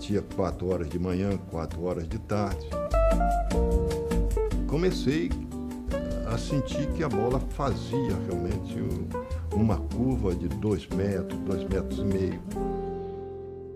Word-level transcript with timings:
batia 0.00 0.22
4 0.34 0.66
horas 0.66 0.88
de 0.88 0.98
manhã, 0.98 1.36
4 1.50 1.82
horas 1.82 2.08
de 2.08 2.18
tarde. 2.20 2.66
Comecei 4.66 5.28
a 6.26 6.38
sentir 6.38 6.90
que 6.94 7.02
a 7.02 7.08
bola 7.08 7.38
fazia 7.38 8.16
realmente 8.26 8.76
uma 9.54 9.76
curva 9.78 10.34
de 10.34 10.48
2 10.48 10.86
metros, 10.88 11.38
2 11.40 11.64
metros 11.64 11.98
e 11.98 12.04
meio. 12.04 12.42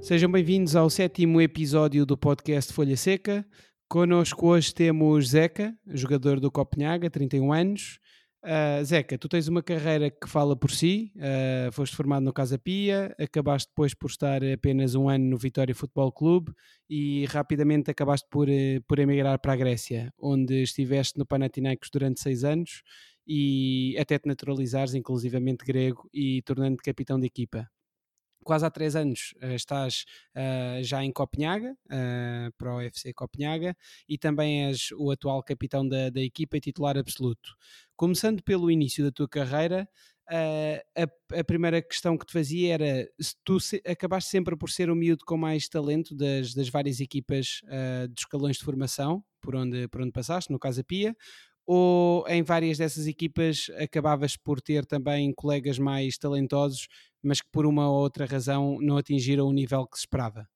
Sejam 0.01 0.33
bem-vindos 0.33 0.75
ao 0.75 0.89
sétimo 0.89 1.43
episódio 1.43 2.07
do 2.07 2.17
podcast 2.17 2.73
Folha 2.73 2.97
Seca. 2.97 3.45
Connosco 3.87 4.47
hoje 4.47 4.73
temos 4.73 5.29
Zeca, 5.29 5.77
jogador 5.87 6.41
do 6.41 6.51
Copenhaga, 6.51 7.11
31 7.11 7.53
anos, 7.53 7.99
Uh, 8.45 8.85
Zeca, 8.85 9.17
tu 9.17 9.27
tens 9.27 9.49
uma 9.49 9.63
carreira 9.63 10.11
que 10.11 10.29
fala 10.29 10.55
por 10.55 10.71
si, 10.71 11.11
uh, 11.17 11.73
foste 11.73 11.97
formado 11.97 12.25
no 12.25 12.33
Casa 12.33 12.59
Pia, 12.59 13.17
acabaste 13.19 13.71
depois 13.71 13.95
por 13.95 14.11
estar 14.11 14.45
apenas 14.45 14.95
um 14.95 15.09
ano 15.09 15.25
no 15.25 15.39
Vitória 15.39 15.75
Futebol 15.75 16.13
Clube 16.13 16.53
e 16.87 17.25
rapidamente 17.25 17.91
acabaste 17.91 18.29
por, 18.31 18.47
uh, 18.47 18.83
por 18.87 18.99
emigrar 18.99 19.39
para 19.39 19.55
a 19.55 19.57
Grécia, 19.57 20.13
onde 20.19 20.63
estiveste 20.63 21.19
no 21.19 21.25
Panathinaikos 21.25 21.89
durante 21.91 22.21
seis 22.21 22.45
anos 22.45 22.83
e 23.27 23.97
até 23.99 24.19
te 24.19 24.29
naturalizares, 24.29 24.93
inclusivamente 24.95 25.65
grego, 25.65 26.07
e 26.13 26.43
tornando-te 26.43 26.83
capitão 26.83 27.19
de 27.19 27.27
equipa 27.27 27.71
quase 28.45 28.65
há 28.65 28.71
três 28.71 28.95
anos 28.95 29.35
uh, 29.43 29.55
estás 29.55 30.05
uh, 30.37 30.83
já 30.83 31.03
em 31.03 31.11
Copenhaga, 31.11 31.73
uh, 31.87 32.53
para 32.57 32.77
o 32.77 32.81
FC 32.81 33.13
Copenhaga, 33.13 33.77
e 34.09 34.17
também 34.17 34.67
és 34.67 34.91
o 34.97 35.11
atual 35.11 35.43
capitão 35.43 35.87
da, 35.87 36.11
da 36.11 36.21
equipa 36.21 36.57
e 36.57 36.61
titular 36.61 36.97
absoluto. 36.97 37.57
Começando 37.97 38.43
pelo 38.43 38.71
início 38.71 39.05
da 39.05 39.11
tua 39.11 39.29
carreira, 39.29 39.89
a, 40.27 41.39
a, 41.39 41.45
primeira 41.45 41.83
questão 41.83 42.17
que 42.17 42.25
te 42.25 42.33
fazia 42.33 42.73
era 42.73 43.09
se 43.21 43.35
tu 43.45 43.61
se, 43.61 43.83
acabaste 43.87 44.31
sempre 44.31 44.57
por 44.57 44.71
ser 44.71 44.89
o 44.89 44.97
miúdo 44.97 45.23
com 45.27 45.37
mais 45.37 45.69
talento 45.69 46.15
das, 46.15 46.55
das 46.55 46.71
várias 46.71 46.99
equipas 46.99 47.61
dos 48.09 48.23
escalões 48.23 48.57
de 48.57 48.65
formação 48.65 49.23
por 49.45 49.55
onde, 49.55 49.87
por 49.89 50.01
onde 50.01 50.13
passaste, 50.13 50.51
no 50.51 50.59
caso 50.59 50.81
a 50.81 50.85
Pia, 50.85 51.15
ou 51.67 52.27
em 52.29 52.43
várias 52.43 52.79
dessas 52.79 53.07
equipas 53.07 53.71
acabavas 53.79 54.37
por 54.37 54.61
ter 54.61 54.85
também 54.85 55.33
colegas 55.33 55.79
mais 55.79 56.19
talentosos, 56.19 56.87
mas 57.23 57.41
que 57.41 57.49
por 57.51 57.67
uma 57.67 57.89
ou 57.89 57.97
outra 57.97 58.27
razão 58.27 58.79
não 58.81 58.97
atingiram 58.97 59.47
o 59.47 59.53
nível 59.53 59.87
que 59.87 59.97
se 59.97 60.03
esperava? 60.03 60.47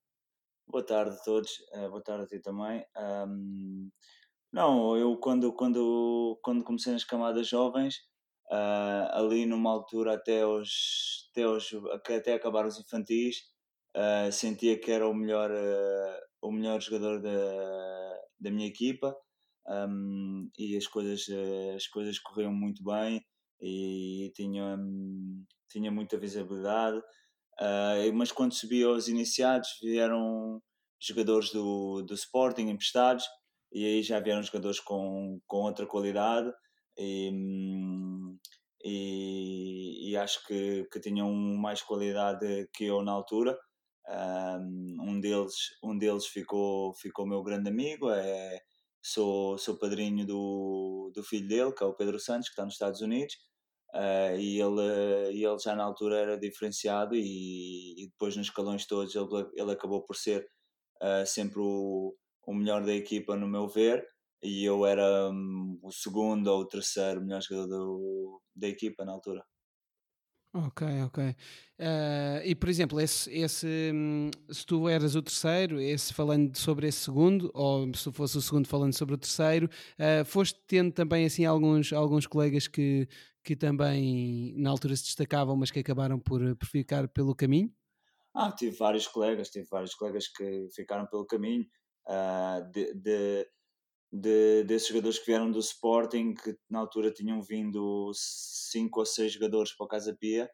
Boa 0.66 0.84
tarde 0.84 1.16
a 1.16 1.24
todos, 1.24 1.50
uh, 1.74 1.88
boa 1.88 2.02
tarde 2.02 2.24
a 2.24 2.26
ti 2.26 2.40
também. 2.40 2.84
Um, 2.96 3.90
não, 4.52 4.96
eu 4.96 5.16
quando, 5.18 5.52
quando, 5.54 6.38
quando 6.42 6.64
comecei 6.64 6.92
nas 6.92 7.04
camadas 7.04 7.48
jovens, 7.48 7.96
uh, 8.50 9.08
ali 9.12 9.46
numa 9.46 9.70
altura 9.70 10.14
até, 10.14 10.46
os, 10.46 11.30
até, 11.30 11.46
os, 11.46 11.70
até 12.10 12.34
acabar 12.34 12.66
os 12.66 12.78
infantis, 12.78 13.36
uh, 13.96 14.30
sentia 14.30 14.78
que 14.78 14.90
era 14.90 15.08
o 15.08 15.14
melhor, 15.14 15.50
o 16.42 16.52
melhor 16.52 16.82
jogador 16.82 17.22
da, 17.22 18.20
da 18.38 18.50
minha 18.50 18.68
equipa 18.68 19.16
um, 19.68 20.48
e 20.58 20.76
as 20.76 20.86
coisas, 20.86 21.26
as 21.76 21.86
coisas 21.86 22.18
corriam 22.18 22.52
muito 22.52 22.82
bem 22.82 23.22
e 23.60 24.32
tinha, 24.34 24.78
tinha 25.70 25.90
muita 25.90 26.18
visibilidade. 26.18 26.98
Uh, 27.60 28.12
mas 28.14 28.30
quando 28.30 28.54
subi 28.54 28.84
aos 28.84 29.08
iniciados 29.08 29.68
vieram 29.82 30.62
jogadores 31.00 31.50
do, 31.50 32.02
do 32.02 32.14
Sporting 32.14 32.68
emprestados 32.68 33.24
e 33.72 33.84
aí 33.84 34.02
já 34.02 34.20
vieram 34.20 34.42
jogadores 34.42 34.78
com, 34.80 35.40
com 35.46 35.58
outra 35.58 35.84
qualidade 35.84 36.50
e, 36.96 37.30
e, 38.84 40.10
e 40.10 40.16
acho 40.16 40.46
que, 40.46 40.84
que 40.90 41.00
tinham 41.00 41.32
mais 41.32 41.82
qualidade 41.82 42.68
que 42.72 42.84
eu 42.84 43.02
na 43.02 43.12
altura. 43.12 43.58
Um 45.00 45.20
deles, 45.20 45.54
um 45.82 45.98
deles 45.98 46.26
ficou, 46.26 46.94
ficou 46.94 47.26
meu 47.26 47.42
grande 47.42 47.68
amigo, 47.68 48.10
é, 48.10 48.60
sou, 49.12 49.58
sou 49.58 49.78
padrinho 49.78 50.26
do, 50.26 51.10
do 51.14 51.22
filho 51.22 51.48
dele, 51.48 51.72
que 51.72 51.82
é 51.82 51.86
o 51.86 51.94
Pedro 51.94 52.18
Santos, 52.18 52.48
que 52.48 52.52
está 52.52 52.64
nos 52.64 52.74
Estados 52.74 53.00
Unidos, 53.00 53.34
uh, 53.94 54.36
e 54.38 54.60
ele, 54.60 55.38
ele 55.44 55.58
já 55.58 55.74
na 55.74 55.84
altura 55.84 56.18
era 56.18 56.38
diferenciado 56.38 57.14
e, 57.14 58.02
e 58.02 58.08
depois 58.08 58.36
nos 58.36 58.46
escalões 58.46 58.86
todos 58.86 59.14
ele, 59.14 59.26
ele 59.54 59.72
acabou 59.72 60.02
por 60.02 60.16
ser 60.16 60.46
uh, 61.02 61.26
sempre 61.26 61.60
o, 61.60 62.14
o 62.46 62.54
melhor 62.54 62.84
da 62.84 62.92
equipa, 62.92 63.36
no 63.36 63.48
meu 63.48 63.68
ver, 63.68 64.06
e 64.42 64.64
eu 64.64 64.86
era 64.86 65.30
um, 65.30 65.78
o 65.82 65.90
segundo 65.90 66.48
ou 66.48 66.60
o 66.60 66.68
terceiro 66.68 67.20
melhor 67.20 67.42
jogador 67.42 67.66
do, 67.68 68.42
da 68.54 68.68
equipa 68.68 69.04
na 69.04 69.12
altura. 69.12 69.44
Ok, 70.54 70.82
ok. 71.04 71.24
Uh, 71.78 72.40
e 72.42 72.54
por 72.54 72.70
exemplo, 72.70 72.98
esse, 72.98 73.30
esse, 73.30 73.92
hum, 73.94 74.30
se 74.50 74.64
tu 74.64 74.88
eras 74.88 75.14
o 75.14 75.22
terceiro, 75.22 75.78
esse 75.78 76.12
falando 76.14 76.56
sobre 76.56 76.88
esse 76.88 77.00
segundo, 77.00 77.50
ou 77.52 77.94
se 77.94 78.10
fosse 78.10 78.38
o 78.38 78.40
segundo 78.40 78.66
falando 78.66 78.94
sobre 78.94 79.14
o 79.14 79.18
terceiro, 79.18 79.68
uh, 79.98 80.24
foste 80.24 80.58
tendo 80.66 80.90
também 80.90 81.26
assim 81.26 81.44
alguns, 81.44 81.92
alguns 81.92 82.26
colegas 82.26 82.66
que, 82.66 83.06
que 83.44 83.54
também 83.54 84.54
na 84.56 84.70
altura 84.70 84.96
se 84.96 85.04
destacavam, 85.04 85.54
mas 85.54 85.70
que 85.70 85.80
acabaram 85.80 86.18
por, 86.18 86.56
por 86.56 86.66
ficar 86.66 87.06
pelo 87.08 87.34
caminho? 87.34 87.70
Ah, 88.34 88.50
tive 88.50 88.74
vários 88.74 89.06
colegas, 89.06 89.50
tive 89.50 89.66
vários 89.70 89.94
colegas 89.94 90.28
que 90.28 90.68
ficaram 90.74 91.06
pelo 91.06 91.26
caminho. 91.26 91.66
Uh, 92.06 92.70
de, 92.72 92.94
de 92.94 93.46
de, 94.12 94.64
desses 94.64 94.88
jogadores 94.88 95.18
que 95.18 95.26
vieram 95.26 95.50
do 95.50 95.58
Sporting, 95.58 96.34
que 96.34 96.56
na 96.70 96.80
altura 96.80 97.10
tinham 97.12 97.42
vindo 97.42 98.10
cinco 98.14 99.00
ou 99.00 99.06
seis 99.06 99.32
jogadores 99.32 99.74
para 99.76 99.84
o 99.84 99.88
Casa 99.88 100.16
Pia, 100.18 100.50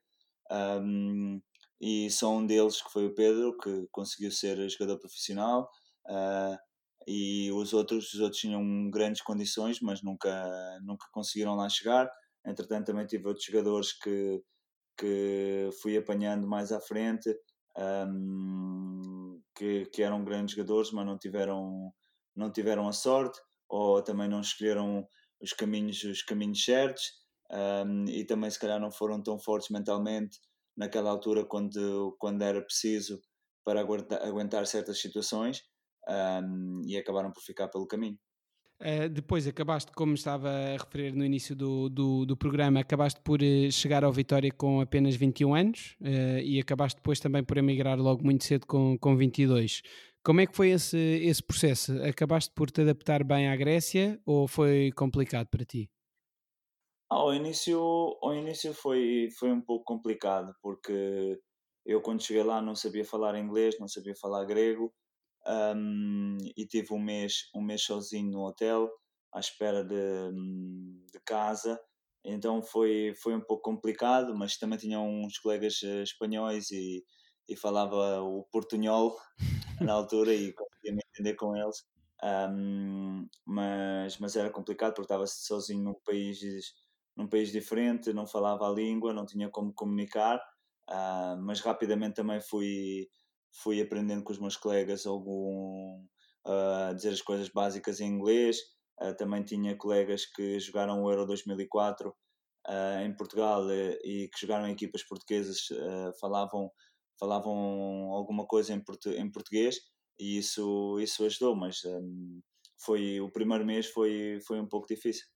um, 0.50 1.40
e 1.80 2.10
só 2.10 2.30
um 2.32 2.46
deles, 2.46 2.82
que 2.82 2.90
foi 2.92 3.06
o 3.06 3.14
Pedro, 3.14 3.56
que 3.58 3.86
conseguiu 3.90 4.30
ser 4.30 4.56
jogador 4.68 4.98
profissional, 4.98 5.68
uh, 6.08 6.56
e 7.06 7.52
os 7.52 7.72
outros, 7.72 8.12
os 8.14 8.20
outros 8.20 8.40
tinham 8.40 8.90
grandes 8.90 9.22
condições, 9.22 9.80
mas 9.80 10.02
nunca, 10.02 10.78
nunca 10.82 11.06
conseguiram 11.12 11.54
lá 11.54 11.68
chegar. 11.68 12.10
Entretanto, 12.46 12.86
também 12.86 13.06
tive 13.06 13.26
outros 13.28 13.44
jogadores 13.44 13.92
que, 13.92 14.42
que 14.98 15.68
fui 15.82 15.96
apanhando 15.96 16.46
mais 16.48 16.72
à 16.72 16.80
frente, 16.80 17.34
um, 17.76 19.40
que, 19.54 19.86
que 19.86 20.02
eram 20.02 20.24
grandes 20.24 20.54
jogadores, 20.54 20.90
mas 20.92 21.06
não 21.06 21.18
tiveram 21.18 21.92
não 22.36 22.50
tiveram 22.50 22.88
a 22.88 22.92
sorte 22.92 23.40
ou 23.68 24.02
também 24.02 24.28
não 24.28 24.40
escolheram 24.40 25.06
os 25.40 25.52
caminhos, 25.52 26.02
os 26.04 26.22
caminhos 26.22 26.64
certos 26.64 27.02
um, 27.50 28.04
e 28.08 28.24
também 28.24 28.50
se 28.50 28.58
calhar 28.58 28.80
não 28.80 28.90
foram 28.90 29.22
tão 29.22 29.38
fortes 29.38 29.70
mentalmente 29.70 30.38
naquela 30.76 31.10
altura 31.10 31.44
quando, 31.44 32.16
quando 32.18 32.42
era 32.42 32.60
preciso 32.62 33.20
para 33.64 33.80
aguentar, 33.80 34.22
aguentar 34.22 34.66
certas 34.66 35.00
situações 35.00 35.62
um, 36.08 36.82
e 36.84 36.96
acabaram 36.96 37.32
por 37.32 37.42
ficar 37.42 37.68
pelo 37.68 37.86
caminho. 37.86 38.18
Uh, 38.80 39.08
depois 39.08 39.46
acabaste, 39.46 39.92
como 39.92 40.14
estava 40.14 40.50
a 40.50 40.72
referir 40.72 41.12
no 41.12 41.24
início 41.24 41.54
do, 41.54 41.88
do, 41.88 42.26
do 42.26 42.36
programa, 42.36 42.80
acabaste 42.80 43.20
por 43.22 43.40
uh, 43.40 43.70
chegar 43.70 44.02
ao 44.02 44.12
Vitória 44.12 44.50
com 44.50 44.80
apenas 44.80 45.14
21 45.14 45.54
anos 45.54 45.96
uh, 46.00 46.40
e 46.42 46.60
acabaste 46.60 46.96
depois 46.96 47.20
também 47.20 47.44
por 47.44 47.56
emigrar 47.56 47.98
logo 47.98 48.24
muito 48.24 48.44
cedo 48.44 48.66
com, 48.66 48.98
com 48.98 49.16
22. 49.16 49.80
Como 50.24 50.40
é 50.40 50.46
que 50.46 50.56
foi 50.56 50.70
esse, 50.70 50.96
esse 50.96 51.42
processo? 51.42 51.92
Acabaste 52.02 52.50
por 52.54 52.70
te 52.70 52.80
adaptar 52.80 53.22
bem 53.22 53.46
à 53.50 53.54
Grécia 53.54 54.18
ou 54.24 54.48
foi 54.48 54.90
complicado 54.96 55.48
para 55.48 55.66
ti? 55.66 55.90
Ao 57.10 57.34
início, 57.34 57.78
ao 58.22 58.34
início 58.34 58.72
foi, 58.72 59.28
foi 59.38 59.52
um 59.52 59.60
pouco 59.60 59.84
complicado, 59.84 60.54
porque 60.62 61.38
eu 61.84 62.00
quando 62.00 62.22
cheguei 62.22 62.42
lá 62.42 62.62
não 62.62 62.74
sabia 62.74 63.04
falar 63.04 63.38
inglês, 63.38 63.78
não 63.78 63.86
sabia 63.86 64.14
falar 64.16 64.46
grego, 64.46 64.94
um, 65.46 66.38
e 66.56 66.66
tive 66.66 66.94
um 66.94 66.98
mês, 66.98 67.50
um 67.54 67.60
mês 67.60 67.82
sozinho 67.82 68.30
no 68.30 68.46
hotel, 68.46 68.90
à 69.30 69.40
espera 69.40 69.84
de, 69.84 70.32
de 71.12 71.20
casa, 71.26 71.78
então 72.24 72.62
foi, 72.62 73.12
foi 73.22 73.34
um 73.34 73.42
pouco 73.42 73.62
complicado, 73.62 74.34
mas 74.34 74.56
também 74.56 74.78
tinha 74.78 74.98
uns 74.98 75.38
colegas 75.38 75.82
eh, 75.84 76.02
espanhóis 76.02 76.70
e, 76.70 77.04
e 77.46 77.54
falava 77.54 78.22
o 78.22 78.44
portunhol 78.50 79.14
na 79.80 79.92
altura 79.92 80.34
e 80.34 80.52
conseguia 80.52 80.92
me 80.92 81.02
entender 81.10 81.34
com 81.34 81.56
eles. 81.56 81.84
Um, 82.22 83.28
mas, 83.44 84.18
mas 84.18 84.36
era 84.36 84.50
complicado 84.50 84.94
porque 84.94 85.06
estava 85.06 85.26
sozinho 85.26 85.84
num 85.84 85.94
país, 86.04 86.40
num 87.16 87.28
país 87.28 87.50
diferente, 87.52 88.12
não 88.12 88.26
falava 88.26 88.66
a 88.66 88.72
língua, 88.72 89.12
não 89.12 89.26
tinha 89.26 89.50
como 89.50 89.72
comunicar, 89.74 90.38
uh, 90.90 91.36
mas 91.42 91.60
rapidamente 91.60 92.14
também 92.14 92.40
fui, 92.40 93.08
fui 93.52 93.80
aprendendo 93.80 94.22
com 94.24 94.32
os 94.32 94.38
meus 94.38 94.56
colegas 94.56 95.06
algum, 95.06 96.02
uh, 96.46 96.94
dizer 96.94 97.10
as 97.10 97.22
coisas 97.22 97.48
básicas 97.48 98.00
em 98.00 98.08
inglês. 98.08 98.58
Uh, 99.00 99.14
também 99.16 99.42
tinha 99.42 99.76
colegas 99.76 100.24
que 100.24 100.58
jogaram 100.60 101.02
o 101.02 101.10
Euro 101.10 101.26
2004 101.26 102.08
uh, 102.08 103.04
em 103.04 103.14
Portugal 103.14 103.70
e 104.02 104.30
que 104.32 104.40
jogaram 104.40 104.68
em 104.68 104.72
equipas 104.72 105.02
portuguesas, 105.02 105.68
falavam 106.20 106.70
falavam 107.18 108.12
alguma 108.12 108.46
coisa 108.46 108.72
em, 108.74 108.80
portu 108.82 109.10
em 109.10 109.30
português 109.30 109.76
e 110.18 110.38
isso, 110.38 110.98
isso 111.00 111.24
ajudou, 111.24 111.56
mas 111.56 111.84
um, 111.84 112.40
foi, 112.78 113.20
o 113.20 113.30
primeiro 113.30 113.64
mês 113.64 113.86
foi, 113.86 114.38
foi 114.46 114.60
um 114.60 114.68
pouco 114.68 114.86
difícil. 114.86 115.26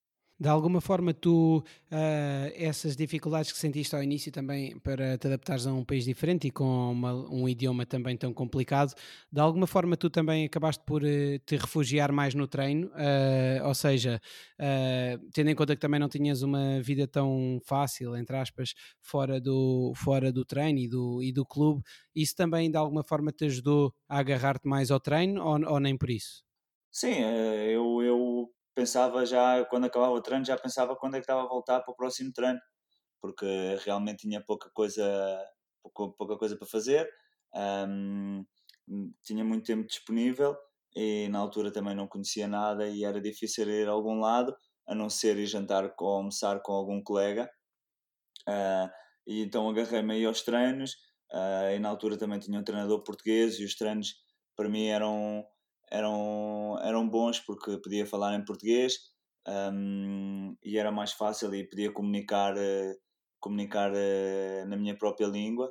De 0.41 0.49
alguma 0.49 0.81
forma, 0.81 1.13
tu, 1.13 1.59
uh, 1.91 2.53
essas 2.55 2.95
dificuldades 2.95 3.51
que 3.51 3.59
sentiste 3.59 3.97
ao 3.97 4.03
início 4.05 4.31
também 4.31 4.79
para 4.79 5.19
te 5.19 5.27
adaptares 5.27 5.67
a 5.67 5.73
um 5.73 5.85
país 5.85 6.05
diferente 6.05 6.47
e 6.47 6.51
com 6.53 6.93
uma, 6.93 7.13
um 7.29 7.49
idioma 7.49 7.85
também 7.85 8.17
tão 8.17 8.33
complicado, 8.33 8.95
de 9.33 9.41
alguma 9.41 9.67
forma 9.67 9.97
tu 9.97 10.09
também 10.09 10.45
acabaste 10.45 10.85
por 10.87 11.03
uh, 11.03 11.39
te 11.45 11.57
refugiar 11.57 12.13
mais 12.13 12.35
no 12.35 12.47
treino, 12.47 12.87
uh, 12.89 13.67
ou 13.67 13.75
seja, 13.75 14.21
tendo 15.33 15.51
em 15.51 15.55
conta 15.57 15.75
que 15.75 15.81
também 15.81 15.99
não 15.99 16.09
tinhas 16.09 16.43
uma 16.43 16.81
vida 16.83 17.09
tão 17.09 17.59
fácil, 17.65 18.17
entre 18.17 18.37
aspas, 18.37 18.75
fora 19.01 19.41
do, 19.41 19.93
fora 19.97 20.33
do 20.33 20.45
treino 20.45 20.79
e 20.79 20.89
do, 20.89 21.21
e 21.23 21.33
do 21.33 21.45
clube, 21.45 21.83
isso 22.15 22.37
também 22.37 22.71
de 22.71 22.77
alguma 22.77 23.03
forma 23.03 23.33
te 23.33 23.47
ajudou 23.47 23.93
a 24.09 24.19
agarrar-te 24.19 24.69
mais 24.69 24.91
ao 24.93 25.01
treino 25.01 25.43
ou, 25.43 25.73
ou 25.73 25.81
nem 25.81 25.97
por 25.97 26.11
isso? 26.11 26.45
Sim, 26.91 27.15
eu, 27.71 28.03
eu 28.03 28.51
pensava 28.79 29.27
já, 29.27 29.65
quando 29.65 29.87
acabava 29.87 30.13
o 30.13 30.23
treino, 30.23 30.45
já 30.45 30.57
pensava 30.57 30.95
quando 30.95 31.17
é 31.17 31.19
que 31.19 31.25
estava 31.25 31.43
a 31.43 31.49
voltar 31.49 31.81
para 31.81 31.91
o 31.91 31.97
próximo 31.97 32.33
treino, 32.33 32.61
porque 33.21 33.45
realmente 33.85 34.21
tinha 34.21 34.41
pouca 34.41 34.71
coisa, 34.71 35.05
pouca, 35.83 36.15
pouca 36.17 36.39
coisa 36.39 36.57
para 36.57 36.69
fazer, 36.69 37.11
um, 37.53 38.45
tinha 39.25 39.45
muito 39.45 39.67
tempo 39.67 39.85
disponível 39.85 40.57
e 40.95 41.29
na 41.29 41.41
altura 41.41 41.73
também 41.73 41.97
não 41.97 42.07
conhecia 42.07 42.47
nada 42.47 42.89
e 42.89 43.03
era 43.03 43.21
difícil 43.21 43.69
ir 43.69 43.89
a 43.89 43.91
algum 43.91 44.21
lado, 44.21 44.55
a 44.87 44.95
não 44.95 45.11
ser 45.11 45.37
ir 45.39 45.47
jantar 45.47 45.93
ou 45.99 46.09
almoçar 46.09 46.63
com 46.63 46.73
algum 46.73 47.03
colega. 47.03 47.51
Uh, 48.49 48.89
e 49.27 49.43
então 49.43 49.69
agarrei-me 49.69 50.15
aí 50.15 50.25
aos 50.25 50.43
treinos 50.43 50.93
uh, 51.33 51.75
e 51.75 51.81
na 51.81 51.89
altura 51.89 52.17
também 52.17 52.39
tinha 52.39 52.61
um 52.61 52.65
treinador 52.65 53.03
português 53.03 53.59
e 53.59 53.65
os 53.65 53.75
treinos 53.75 54.15
para 54.55 54.69
mim 54.69 54.87
eram 54.87 55.45
eram, 55.91 56.79
eram 56.83 57.09
bons 57.09 57.41
porque 57.41 57.79
podia 57.79 58.07
falar 58.07 58.35
em 58.35 58.45
português 58.45 58.99
um, 59.49 60.55
e 60.63 60.77
era 60.77 60.93
mais 60.93 61.13
fácil 61.13 61.55
e 61.55 61.67
podia 61.67 61.91
comunicar, 61.91 62.55
uh, 62.55 62.95
comunicar 63.41 63.91
uh, 63.93 64.67
na 64.67 64.77
minha 64.77 64.97
própria 64.97 65.27
língua. 65.27 65.71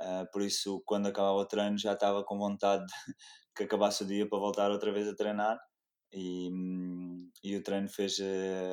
Uh, 0.00 0.30
por 0.32 0.42
isso, 0.42 0.82
quando 0.86 1.06
acabava 1.08 1.38
o 1.38 1.46
treino, 1.46 1.76
já 1.76 1.94
estava 1.94 2.22
com 2.24 2.38
vontade 2.38 2.84
que 3.56 3.64
acabasse 3.64 4.04
o 4.04 4.06
dia 4.06 4.28
para 4.28 4.38
voltar 4.38 4.70
outra 4.70 4.92
vez 4.92 5.08
a 5.08 5.16
treinar. 5.16 5.58
E, 6.12 6.50
um, 6.52 7.28
e 7.42 7.56
o 7.56 7.62
treino 7.62 7.88
fez, 7.88 8.18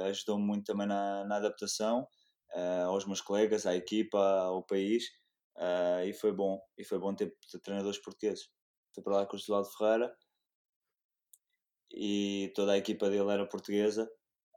ajudou-me 0.07 0.45
muito 0.45 0.65
também 0.65 0.87
na, 0.87 1.25
na 1.25 1.37
adaptação 1.37 2.07
aos 2.87 3.05
meus 3.07 3.19
colegas, 3.19 3.65
à 3.65 3.75
equipa, 3.75 4.19
ao 4.19 4.63
país. 4.63 5.05
e 6.05 6.13
foi 6.13 6.31
bom, 6.31 6.61
e 6.77 6.83
foi 6.83 6.99
bom 6.99 7.13
ter 7.15 7.35
treinadores 7.63 7.99
portugueses. 7.99 8.47
Fui 8.93 9.03
para 9.03 9.17
lá 9.17 9.25
com 9.25 9.35
o 9.35 9.39
José 9.39 9.69
Ferreira 9.75 10.15
e 11.93 12.51
toda 12.55 12.73
a 12.73 12.77
equipa 12.77 13.09
dele 13.09 13.31
era 13.31 13.47
portuguesa, 13.47 14.09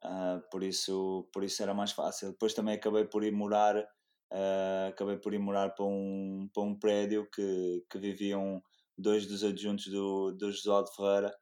uh, 0.04 0.40
por, 0.50 0.62
isso, 0.62 1.28
por 1.32 1.44
isso 1.44 1.62
era 1.62 1.74
mais 1.74 1.92
fácil. 1.92 2.30
Depois 2.30 2.54
também 2.54 2.74
acabei 2.74 3.04
por 3.04 3.22
ir 3.22 3.32
morar, 3.32 3.76
uh, 3.76 4.88
acabei 4.88 5.18
por 5.18 5.34
ir 5.34 5.38
morar 5.38 5.70
para 5.70 5.84
um, 5.84 6.48
para 6.52 6.62
um 6.62 6.78
prédio 6.78 7.28
que, 7.30 7.84
que 7.90 7.98
viviam 7.98 8.62
dois 8.96 9.26
dos 9.26 9.44
adjuntos 9.44 9.86
do, 9.88 10.32
do 10.32 10.50
José 10.50 10.82
de 10.82 10.96
Ferreira, 10.96 11.34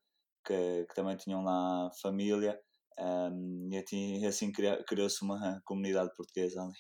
que, 0.45 0.87
que 0.89 0.95
também 0.95 1.17
tinham 1.17 1.43
lá 1.43 1.91
família, 2.03 2.59
um, 2.99 3.69
e 3.73 3.79
assim, 3.79 4.27
assim 4.27 4.53
criou-se 4.87 5.23
uma 5.23 5.61
comunidade 5.65 6.11
portuguesa 6.17 6.63
ali. 6.63 6.75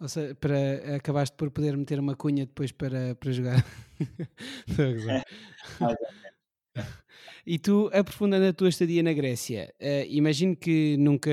Ou 0.00 0.08
seja, 0.08 0.32
para, 0.36 0.96
acabaste 0.96 1.36
por 1.36 1.50
poder 1.50 1.76
meter 1.76 1.98
uma 1.98 2.14
cunha 2.14 2.46
depois 2.46 2.70
para, 2.70 3.16
para 3.16 3.32
jogar. 3.32 3.64
E 7.50 7.58
tu, 7.58 7.88
aprofundando 7.94 8.44
a 8.44 8.52
tua 8.52 8.68
estadia 8.68 9.02
na 9.02 9.10
Grécia, 9.14 9.72
uh, 9.80 10.06
imagino 10.06 10.54
que 10.54 10.98
nunca, 10.98 11.30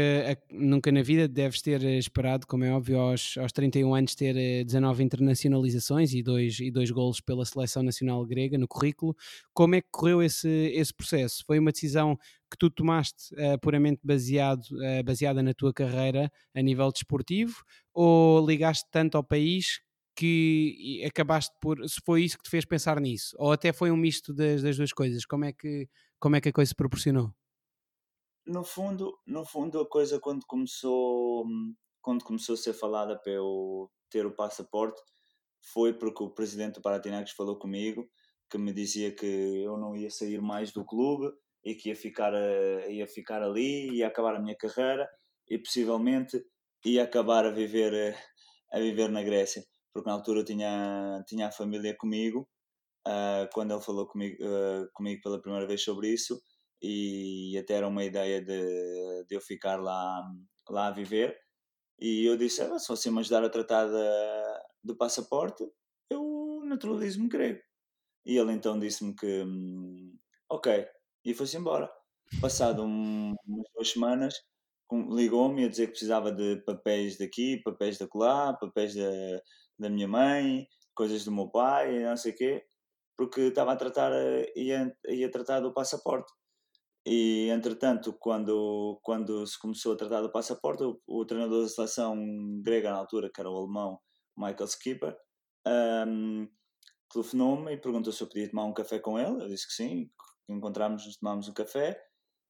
nunca 0.49 0.89
na 0.89 1.01
vida 1.01 1.27
deves 1.27 1.61
ter 1.61 1.83
esperado, 1.83 2.47
como 2.47 2.63
é 2.63 2.71
óbvio, 2.71 3.01
aos, 3.01 3.37
aos 3.37 3.51
31 3.51 3.93
anos, 3.93 4.15
ter 4.15 4.63
19 4.63 5.01
eh, 5.01 5.05
internacionalizações 5.05 6.13
e 6.13 6.23
dois, 6.23 6.57
e 6.61 6.71
dois 6.71 6.89
golos 6.89 7.19
pela 7.19 7.43
seleção 7.43 7.83
nacional 7.83 8.25
grega 8.25 8.57
no 8.57 8.65
currículo. 8.65 9.13
Como 9.53 9.75
é 9.75 9.81
que 9.81 9.89
correu 9.91 10.23
esse, 10.23 10.47
esse 10.47 10.93
processo? 10.93 11.43
Foi 11.45 11.59
uma 11.59 11.73
decisão 11.73 12.17
que 12.49 12.57
tu 12.57 12.69
tomaste 12.69 13.35
uh, 13.35 13.59
puramente 13.59 13.99
baseado, 14.01 14.63
uh, 14.71 15.03
baseada 15.03 15.43
na 15.43 15.53
tua 15.53 15.73
carreira 15.73 16.31
a 16.55 16.61
nível 16.61 16.89
desportivo 16.93 17.55
ou 17.93 18.47
ligaste 18.47 18.85
tanto 18.89 19.17
ao 19.17 19.23
país 19.23 19.81
que 20.15 21.03
acabaste 21.05 21.53
por. 21.59 21.77
Se 21.87 21.99
foi 22.05 22.23
isso 22.23 22.37
que 22.37 22.43
te 22.43 22.49
fez 22.49 22.65
pensar 22.65 22.99
nisso? 22.99 23.35
Ou 23.37 23.51
até 23.51 23.73
foi 23.73 23.91
um 23.91 23.97
misto 23.97 24.33
das, 24.33 24.63
das 24.63 24.77
duas 24.77 24.93
coisas? 24.93 25.25
Como 25.25 25.45
é, 25.45 25.51
que, 25.51 25.89
como 26.19 26.35
é 26.35 26.41
que 26.41 26.49
a 26.49 26.53
coisa 26.53 26.69
se 26.69 26.75
proporcionou? 26.75 27.33
No 28.47 28.63
fundo, 28.63 29.17
no 29.25 29.45
fundo, 29.45 29.79
a 29.79 29.89
coisa 29.89 30.19
quando 30.19 30.45
começou, 30.45 31.45
quando 32.01 32.23
começou 32.23 32.53
a 32.53 32.57
ser 32.57 32.73
falada 32.73 33.19
para 33.19 33.33
eu 33.33 33.91
ter 34.09 34.25
o 34.25 34.35
passaporte 34.35 35.01
foi 35.73 35.93
porque 35.93 36.23
o 36.23 36.29
presidente 36.29 36.75
do 36.75 36.81
Panathinaikos 36.81 37.33
falou 37.33 37.57
comigo 37.57 38.07
que 38.49 38.57
me 38.57 38.71
dizia 38.71 39.11
que 39.11 39.25
eu 39.63 39.77
não 39.77 39.95
ia 39.95 40.11
sair 40.11 40.39
mais 40.39 40.71
do 40.71 40.85
clube 40.85 41.33
e 41.63 41.73
que 41.73 41.89
ia 41.89 41.95
ficar, 41.95 42.33
ia 42.87 43.07
ficar 43.07 43.41
ali, 43.41 43.89
ia 43.95 44.07
acabar 44.07 44.35
a 44.35 44.39
minha 44.39 44.55
carreira 44.55 45.09
e 45.49 45.57
possivelmente 45.57 46.39
ia 46.85 47.03
acabar 47.03 47.47
a 47.47 47.49
viver, 47.49 48.15
a 48.71 48.79
viver 48.79 49.09
na 49.09 49.23
Grécia 49.23 49.63
porque 49.95 50.09
na 50.09 50.15
altura 50.15 50.41
eu 50.41 50.45
tinha, 50.45 51.23
tinha 51.25 51.47
a 51.47 51.51
família 51.51 51.95
comigo, 51.95 52.45
uh, 53.07 53.47
quando 53.53 53.73
ele 53.73 53.81
falou 53.81 54.05
comigo, 54.05 54.35
uh, 54.43 54.89
comigo 54.93 55.21
pela 55.23 55.41
primeira 55.41 55.65
vez 55.65 55.81
sobre 55.81 56.09
isso, 56.09 56.37
e 56.81 57.57
até 57.57 57.75
era 57.75 57.87
uma 57.87 58.03
ideia 58.03 58.41
de, 58.41 59.23
de 59.25 59.35
eu 59.35 59.39
ficar 59.39 59.77
lá, 59.81 60.21
lá 60.69 60.87
a 60.87 60.91
viver. 60.91 61.39
E 61.97 62.25
eu 62.25 62.35
disse: 62.35 62.61
ah, 62.61 62.77
se 62.77 62.89
você 62.89 63.09
me 63.09 63.19
ajudar 63.19 63.45
a 63.45 63.49
tratar 63.49 63.87
do 64.83 64.97
passaporte, 64.97 65.65
eu 66.09 66.61
naturalizo-me 66.65 67.29
grego. 67.29 67.61
E 68.25 68.37
ele 68.37 68.51
então 68.51 68.77
disse-me 68.77 69.15
que, 69.15 69.43
hum, 69.43 70.17
ok, 70.49 70.85
e 71.23 71.33
foi-se 71.33 71.55
embora. 71.55 71.89
Passado 72.41 72.83
um, 72.83 73.33
umas 73.47 73.67
duas 73.73 73.89
semanas, 73.89 74.35
ligou-me 74.91 75.63
a 75.63 75.69
dizer 75.69 75.85
que 75.87 75.91
precisava 75.91 76.33
de 76.33 76.57
papéis 76.65 77.17
daqui, 77.17 77.61
papéis 77.63 77.97
da 77.97 78.07
lá, 78.13 78.53
papéis 78.53 78.93
da, 78.93 79.41
da 79.77 79.89
minha 79.89 80.07
mãe, 80.07 80.67
coisas 80.93 81.25
do 81.25 81.31
meu 81.31 81.49
pai, 81.49 82.03
não 82.03 82.17
sei 82.17 82.31
o 82.31 82.35
quê, 82.35 82.65
porque 83.17 83.41
estava 83.41 83.73
a 83.73 83.75
tratar, 83.75 84.11
eh, 84.13 84.51
ia, 84.55 84.97
ia 85.07 85.31
tratar 85.31 85.59
do 85.59 85.73
passaporte. 85.73 86.31
E, 87.05 87.49
entretanto, 87.49 88.13
quando, 88.13 88.99
quando 89.03 89.45
se 89.45 89.59
começou 89.59 89.93
a 89.93 89.97
tratar 89.97 90.21
do 90.21 90.31
passaporte, 90.31 90.83
o, 90.83 90.99
o 91.07 91.25
treinador 91.25 91.61
da 91.61 91.69
seleção 91.69 92.17
grega 92.63 92.91
na 92.91 92.97
altura, 92.97 93.29
que 93.31 93.39
era 93.39 93.49
o 93.49 93.55
alemão 93.55 93.99
Michael 94.35 94.67
Skipper, 94.67 95.15
um, 96.07 96.47
telefonou-me 97.11 97.73
e 97.73 97.77
perguntou 97.77 98.11
se 98.11 98.23
eu 98.23 98.27
podia 98.27 98.49
tomar 98.49 98.65
um 98.65 98.73
café 98.73 98.99
com 98.99 99.19
ele. 99.19 99.43
Eu 99.43 99.47
disse 99.47 99.67
que 99.67 99.73
sim, 99.73 100.09
encontramos-nos, 100.49 101.17
tomámos 101.17 101.47
um 101.47 101.53
café 101.53 102.01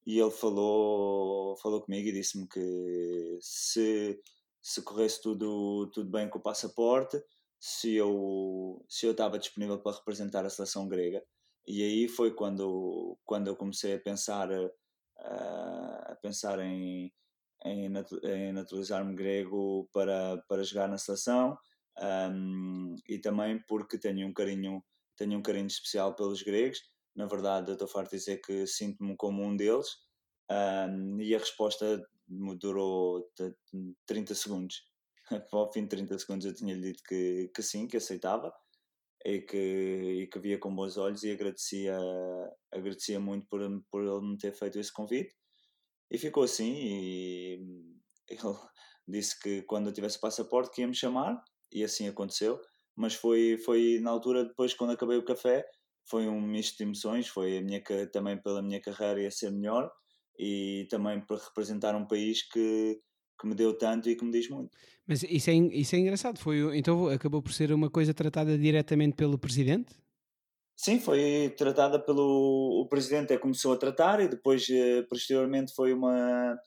e 0.06 0.20
ele 0.20 0.32
falou, 0.32 1.58
falou 1.58 1.82
comigo 1.82 2.08
e 2.08 2.14
disse-me 2.14 2.48
que 2.48 3.38
se 3.42 4.20
se 4.66 4.82
corresse 4.82 5.22
tudo, 5.22 5.92
tudo 5.94 6.10
bem 6.10 6.28
com 6.28 6.40
o 6.40 6.42
passaporte, 6.42 7.24
se 7.60 7.94
eu, 7.94 8.84
se 8.90 9.06
eu 9.06 9.12
estava 9.12 9.38
disponível 9.38 9.78
para 9.78 9.96
representar 9.96 10.44
a 10.44 10.50
seleção 10.50 10.88
grega. 10.88 11.24
E 11.68 11.84
aí 11.84 12.08
foi 12.08 12.34
quando, 12.34 13.16
quando 13.24 13.46
eu 13.48 13.56
comecei 13.56 13.94
a 13.94 14.00
pensar, 14.00 14.50
uh, 14.50 14.72
a 15.20 16.18
pensar 16.20 16.60
em, 16.62 17.14
em, 17.64 17.92
em 18.24 18.54
naturalizar-me 18.54 19.14
grego 19.14 19.88
para, 19.94 20.44
para 20.48 20.64
jogar 20.64 20.90
na 20.90 20.98
seleção 20.98 21.56
um, 22.32 22.96
e 23.08 23.20
também 23.20 23.62
porque 23.68 24.00
tenho 24.00 24.28
um 24.28 24.34
carinho 24.34 24.84
tenho 25.16 25.38
um 25.38 25.44
carinho 25.44 25.68
especial 25.68 26.16
pelos 26.16 26.42
gregos. 26.42 26.80
Na 27.16 27.28
verdade, 27.28 27.70
eu 27.70 27.74
estou 27.74 27.88
farto 27.88 28.10
de 28.10 28.18
dizer 28.18 28.42
que 28.42 28.66
sinto-me 28.66 29.16
como 29.16 29.44
um 29.44 29.56
deles. 29.56 29.88
Um, 30.52 31.22
e 31.22 31.34
a 31.36 31.40
resposta 31.40 32.04
durou 32.28 33.30
30 34.06 34.36
segundos. 34.36 34.84
Ao 35.52 35.72
fim 35.72 35.84
de 35.84 35.90
30 35.90 36.20
segundos 36.20 36.46
eu 36.46 36.54
tinha-lhe 36.54 36.82
dito 36.82 37.04
que, 37.08 37.50
que 37.54 37.64
sim, 37.64 37.88
que 37.88 37.98
aceitava 37.98 38.54
e 39.26 39.42
que, 39.42 39.58
e 39.58 40.28
que 40.28 40.40
via 40.40 40.60
com 40.60 40.76
bons 40.76 40.98
olhos 40.98 41.24
e 41.24 41.32
agradecia, 41.32 41.98
agradecia 42.72 43.20
muito 43.20 43.48
por, 43.48 43.60
por 43.90 44.04
ele 44.04 44.22
me 44.22 44.38
ter 44.38 44.54
feito 44.54 44.80
esse 44.80 44.94
convite. 44.94 45.34
E 46.12 46.18
ficou 46.18 46.44
assim 46.44 46.74
e 46.74 47.54
ele 48.30 48.40
disse 49.08 49.40
que 49.40 49.64
quando 49.64 49.88
eu 49.88 49.94
tivesse 49.94 50.20
passaporte 50.20 50.72
que 50.72 50.82
ia 50.82 50.88
me 50.88 50.96
chamar 50.96 51.44
e 51.72 51.84
assim 51.84 52.08
aconteceu. 52.08 52.60
Mas 52.96 53.14
foi, 53.14 53.58
foi 53.58 54.00
na 54.00 54.12
altura, 54.12 54.46
depois 54.46 54.74
quando 54.74 54.92
acabei 54.92 55.18
o 55.18 55.26
café, 55.26 55.66
foi 56.08 56.28
um 56.28 56.40
misto 56.40 56.78
de 56.78 56.84
emoções, 56.84 57.28
foi 57.28 57.58
a 57.58 57.62
minha, 57.62 57.82
também 58.12 58.42
pela 58.42 58.62
minha 58.62 58.80
carreira 58.80 59.22
ia 59.22 59.32
ser 59.32 59.52
melhor 59.52 59.92
e 60.38 60.88
também 60.90 61.20
para 61.20 61.38
representar 61.38 61.96
um 61.96 62.06
país 62.06 62.44
que, 62.44 63.00
que 63.40 63.48
me 63.48 63.56
deu 63.56 63.78
tanto 63.78 64.10
e 64.10 64.16
que 64.16 64.26
me 64.26 64.32
diz 64.32 64.50
muito. 64.50 64.78
Mas 65.08 65.24
isso 65.24 65.50
é, 65.50 65.54
isso 65.54 65.96
é 65.96 66.00
engraçado, 66.00 66.40
foi, 66.40 66.78
então 66.78 67.08
acabou 67.08 67.42
por 67.42 67.54
ser 67.54 67.72
uma 67.72 67.90
coisa 67.90 68.14
tratada 68.14 68.58
diretamente 68.58 69.16
pelo 69.16 69.38
Presidente? 69.38 69.94
Sim, 70.78 71.00
foi 71.00 71.54
tratada 71.58 72.00
pelo 72.00 72.82
o 72.82 72.88
Presidente, 72.88 73.34
é 73.34 73.38
começou 73.38 73.74
a 73.74 73.78
tratar 73.78 74.20
e 74.20 74.28
depois, 74.28 74.68
eh, 74.70 75.04
posteriormente, 75.04 75.74
foi 75.74 75.94
uma, 75.94 76.60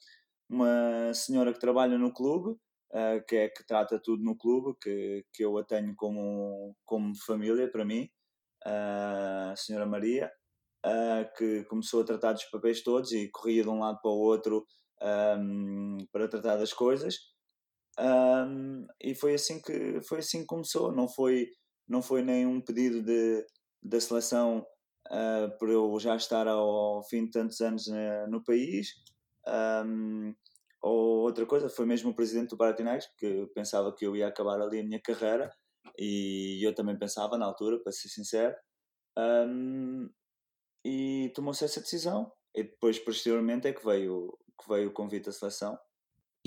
uma 0.48 1.12
senhora 1.12 1.52
que 1.52 1.60
trabalha 1.60 1.98
no 1.98 2.12
clube, 2.12 2.58
uh, 2.92 3.24
que 3.26 3.36
é 3.36 3.48
que 3.48 3.66
trata 3.66 4.00
tudo 4.02 4.22
no 4.24 4.36
clube, 4.36 4.76
que, 4.80 5.24
que 5.32 5.44
eu 5.44 5.58
a 5.58 5.64
tenho 5.64 5.94
como, 5.94 6.74
como 6.86 7.14
família 7.16 7.70
para 7.70 7.84
mim, 7.84 8.08
uh, 8.66 9.52
a 9.52 9.54
senhora 9.56 9.84
Maria, 9.84 10.32
uh, 10.84 11.36
que 11.36 11.64
começou 11.64 12.02
a 12.02 12.04
tratar 12.04 12.32
dos 12.32 12.44
papéis 12.44 12.82
todos 12.82 13.12
e 13.12 13.28
corria 13.30 13.62
de 13.62 13.68
um 13.68 13.78
lado 13.78 13.98
para 14.00 14.10
o 14.10 14.18
outro 14.18 14.66
um, 15.02 15.98
para 16.12 16.28
tratar 16.28 16.56
das 16.56 16.72
coisas. 16.72 17.16
Um, 17.98 18.86
e 19.02 19.14
foi 19.14 19.34
assim 19.34 19.60
que 19.60 20.00
foi 20.02 20.18
assim 20.18 20.40
que 20.40 20.46
começou. 20.46 20.92
Não 20.92 21.08
foi 21.08 21.48
não 21.88 22.02
foi 22.02 22.22
nenhum 22.22 22.60
pedido 22.60 23.02
de 23.02 23.44
da 23.82 24.00
seleção 24.00 24.66
uh, 25.08 25.58
por 25.58 25.70
eu 25.70 25.98
já 26.00 26.16
estar 26.16 26.46
ao, 26.48 27.02
fim 27.04 27.24
de 27.24 27.30
tantos 27.30 27.60
anos 27.60 27.86
no 28.28 28.42
país. 28.44 28.88
Um, 29.46 30.34
ou 30.80 31.22
outra 31.22 31.44
coisa 31.46 31.68
foi 31.68 31.86
mesmo 31.86 32.10
o 32.10 32.14
presidente 32.14 32.50
do 32.50 32.56
Panathinaikos 32.56 33.08
que 33.18 33.46
pensava 33.54 33.92
que 33.94 34.06
eu 34.06 34.14
ia 34.14 34.28
acabar 34.28 34.60
ali 34.60 34.80
a 34.80 34.84
minha 34.84 35.00
carreira. 35.00 35.50
E 35.98 36.64
eu 36.64 36.74
também 36.74 36.96
pensava 36.96 37.36
na 37.36 37.46
altura 37.46 37.80
para 37.82 37.92
ser 37.92 38.08
sincero. 38.08 38.54
Um, 39.18 40.08
e 40.88 41.28
tomou-se 41.30 41.64
essa 41.64 41.80
decisão. 41.80 42.32
E 42.54 42.62
depois 42.62 42.98
posteriormente 42.98 43.68
é 43.68 43.72
que 43.72 43.84
veio 43.84 44.36
que 44.60 44.68
veio 44.68 44.88
o 44.88 44.92
convite 44.92 45.26
da 45.26 45.32
seleção 45.32 45.78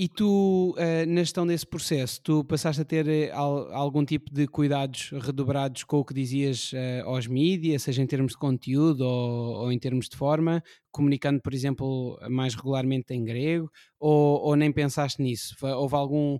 e 0.02 0.10
tu, 0.10 0.74
uh, 0.80 1.06
na 1.08 1.22
gestão 1.22 1.46
desse 1.46 1.64
processo, 1.64 2.20
tu 2.24 2.44
passaste 2.44 2.82
a 2.82 2.86
ter 2.86 3.06
uh, 3.30 3.72
algum 3.72 4.04
tipo 4.04 4.34
de 4.34 4.48
cuidados 4.48 5.12
redobrados 5.12 5.84
com 5.84 6.00
o 6.00 6.04
que 6.04 6.12
dizias 6.12 6.74
uh, 6.74 7.06
aos 7.06 7.28
mídias, 7.28 7.84
seja 7.84 8.02
em 8.02 8.08
termos 8.08 8.32
de 8.32 8.40
conteúdo 8.40 9.02
ou, 9.02 9.72
em 9.72 9.78
termos 9.78 10.10
de 10.10 10.18
forma, 10.18 10.64
comunicando, 10.90 11.40
por 11.40 11.54
exemplo, 11.54 12.20
mais 12.32 12.56
regularmente 12.56 13.14
em 13.14 13.24
grego, 13.24 13.70
ou, 14.00 14.42
ou 14.42 14.56
nem 14.56 14.72
pensaste 14.72 15.22
nisso? 15.22 15.56
Houve 15.62 15.94
algum 15.94 16.40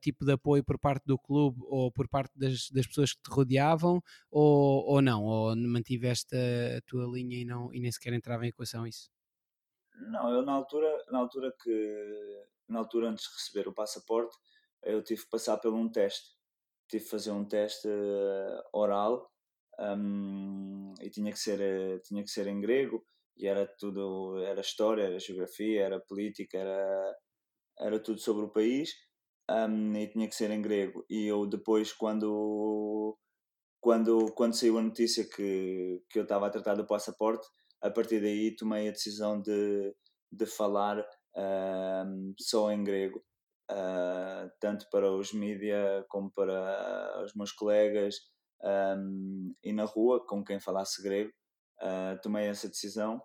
tipo 0.00 0.24
de 0.24 0.32
apoio 0.34 0.62
por 0.62 0.78
parte 0.78 1.04
do 1.04 1.18
clube 1.18 1.58
ou 1.62 1.90
por 1.90 2.06
parte 2.08 2.30
das, 2.38 2.70
das 2.70 2.86
pessoas 2.86 3.14
que 3.14 3.22
te 3.22 3.34
rodeavam, 3.34 4.00
ou, 4.30 4.84
ou 4.86 5.02
não? 5.02 5.24
Ou 5.24 5.56
mantiveste 5.56 6.36
a 6.36 6.80
tua 6.86 7.04
linha 7.06 7.36
e, 7.36 7.44
não, 7.44 7.74
e 7.74 7.80
nem 7.80 7.90
sequer 7.90 8.12
entrava 8.12 8.44
em 8.44 8.50
equação 8.50 8.86
isso? 8.86 9.10
Não, 10.10 10.30
eu 10.30 10.42
na 10.42 10.52
altura, 10.52 11.04
na 11.10 11.18
altura 11.18 11.52
que 11.62 12.42
na 12.72 12.80
altura 12.80 13.10
antes 13.10 13.24
de 13.24 13.34
receber 13.34 13.68
o 13.68 13.74
passaporte, 13.74 14.36
eu 14.82 15.02
tive 15.02 15.22
que 15.22 15.30
passar 15.30 15.58
por 15.58 15.72
um 15.72 15.88
teste. 15.90 16.30
Tive 16.88 17.04
que 17.04 17.10
fazer 17.10 17.30
um 17.30 17.44
teste 17.44 17.88
uh, 17.88 18.62
oral 18.72 19.30
um, 19.78 20.92
e 21.00 21.08
tinha 21.10 21.32
que, 21.32 21.38
ser, 21.38 21.60
uh, 21.60 22.00
tinha 22.02 22.22
que 22.22 22.30
ser 22.30 22.46
em 22.46 22.60
grego 22.60 23.04
e 23.36 23.46
era 23.46 23.66
tudo, 23.78 24.38
era 24.44 24.60
história, 24.60 25.04
era 25.04 25.18
geografia, 25.18 25.82
era 25.82 26.00
política, 26.00 26.58
era, 26.58 27.16
era 27.78 28.00
tudo 28.00 28.20
sobre 28.20 28.44
o 28.44 28.50
país 28.50 28.90
um, 29.50 29.96
e 29.96 30.06
tinha 30.08 30.28
que 30.28 30.34
ser 30.34 30.50
em 30.50 30.60
grego. 30.60 31.04
E 31.08 31.26
eu 31.26 31.46
depois, 31.46 31.92
quando, 31.92 33.16
quando, 33.80 34.32
quando 34.34 34.54
saiu 34.54 34.78
a 34.78 34.82
notícia 34.82 35.24
que, 35.24 36.02
que 36.10 36.18
eu 36.18 36.24
estava 36.24 36.46
a 36.46 36.50
tratar 36.50 36.74
do 36.74 36.86
passaporte, 36.86 37.46
a 37.80 37.90
partir 37.90 38.20
daí 38.20 38.54
tomei 38.54 38.88
a 38.88 38.92
decisão 38.92 39.40
de, 39.40 39.94
de 40.30 40.46
falar 40.46 41.04
uh, 41.36 42.34
só 42.38 42.70
em 42.72 42.82
grego, 42.82 43.22
uh, 43.70 44.50
tanto 44.60 44.88
para 44.90 45.10
os 45.10 45.32
mídia 45.32 46.04
como 46.08 46.30
para 46.30 47.22
os 47.24 47.34
meus 47.34 47.52
colegas 47.52 48.16
um, 48.62 49.54
e 49.62 49.72
na 49.72 49.84
rua, 49.84 50.24
com 50.26 50.44
quem 50.44 50.60
falasse 50.60 51.02
grego. 51.02 51.30
Uh, 51.80 52.20
tomei 52.22 52.46
essa 52.46 52.68
decisão 52.68 53.20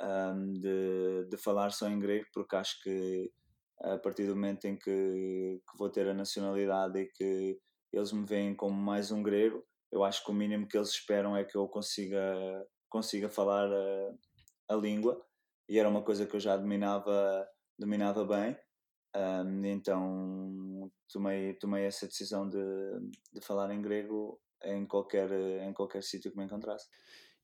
um, 0.00 0.52
de, 0.60 1.26
de 1.30 1.36
falar 1.36 1.70
só 1.70 1.88
em 1.88 1.98
grego, 1.98 2.26
porque 2.32 2.56
acho 2.56 2.82
que 2.82 3.30
a 3.82 3.98
partir 3.98 4.26
do 4.26 4.34
momento 4.34 4.66
em 4.66 4.76
que, 4.76 5.60
que 5.68 5.78
vou 5.78 5.90
ter 5.90 6.08
a 6.08 6.14
nacionalidade 6.14 6.98
e 6.98 7.06
que 7.06 7.58
eles 7.92 8.12
me 8.12 8.24
veem 8.24 8.54
como 8.54 8.74
mais 8.74 9.10
um 9.10 9.22
grego, 9.22 9.64
eu 9.92 10.04
acho 10.04 10.24
que 10.24 10.30
o 10.30 10.34
mínimo 10.34 10.66
que 10.66 10.76
eles 10.76 10.90
esperam 10.90 11.36
é 11.36 11.44
que 11.44 11.56
eu 11.56 11.68
consiga, 11.68 12.66
consiga 12.88 13.28
falar 13.28 13.68
a, 13.72 14.74
a 14.74 14.76
língua 14.76 15.20
e 15.68 15.78
era 15.78 15.88
uma 15.88 16.02
coisa 16.02 16.26
que 16.26 16.36
eu 16.36 16.40
já 16.40 16.56
dominava, 16.56 17.46
dominava 17.78 18.24
bem. 18.24 18.56
Um, 19.16 19.64
então 19.64 20.90
tomei, 21.12 21.54
tomei 21.54 21.84
essa 21.84 22.06
decisão 22.06 22.48
de, 22.48 22.58
de 23.32 23.40
falar 23.40 23.72
em 23.72 23.80
grego 23.80 24.40
em 24.64 24.86
qualquer, 24.86 25.30
em 25.62 25.72
qualquer 25.72 26.02
sítio 26.02 26.30
que 26.30 26.36
me 26.36 26.44
encontrasse. 26.44 26.88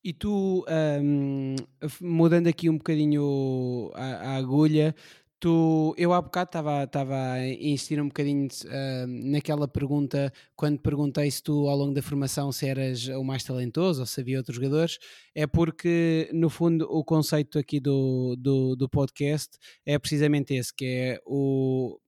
E 0.03 0.15
tu, 0.15 0.65
um, 1.03 1.55
mudando 2.01 2.47
aqui 2.47 2.71
um 2.71 2.79
bocadinho 2.79 3.91
a, 3.95 4.31
a 4.31 4.37
agulha, 4.37 4.95
Tu, 5.41 5.95
eu 5.97 6.13
há 6.13 6.21
bocado 6.21 6.51
estava 6.51 7.33
a 7.33 7.49
insistir 7.49 7.99
um 7.99 8.09
bocadinho 8.09 8.47
uh, 8.47 9.07
naquela 9.07 9.67
pergunta, 9.67 10.31
quando 10.55 10.79
perguntei 10.79 11.31
se 11.31 11.43
tu 11.43 11.67
ao 11.67 11.79
longo 11.79 11.95
da 11.95 12.03
formação 12.03 12.53
se 12.53 12.69
eras 12.69 13.09
o 13.09 13.25
mais 13.25 13.43
talentoso 13.43 14.01
ou 14.01 14.07
se 14.07 14.21
havia 14.21 14.37
outros 14.37 14.57
jogadores, 14.57 14.99
é 15.35 15.47
porque 15.47 16.29
no 16.35 16.51
fundo 16.51 16.87
o 16.91 17.03
conceito 17.03 17.59
aqui 17.59 17.81
do, 17.81 18.37
do, 18.39 18.77
do 18.77 18.87
podcast 18.87 19.57
é 19.87 19.99
precisamente 19.99 20.53
esse, 20.55 20.75
que 20.75 20.85
é 20.85 21.21
o 21.25 21.99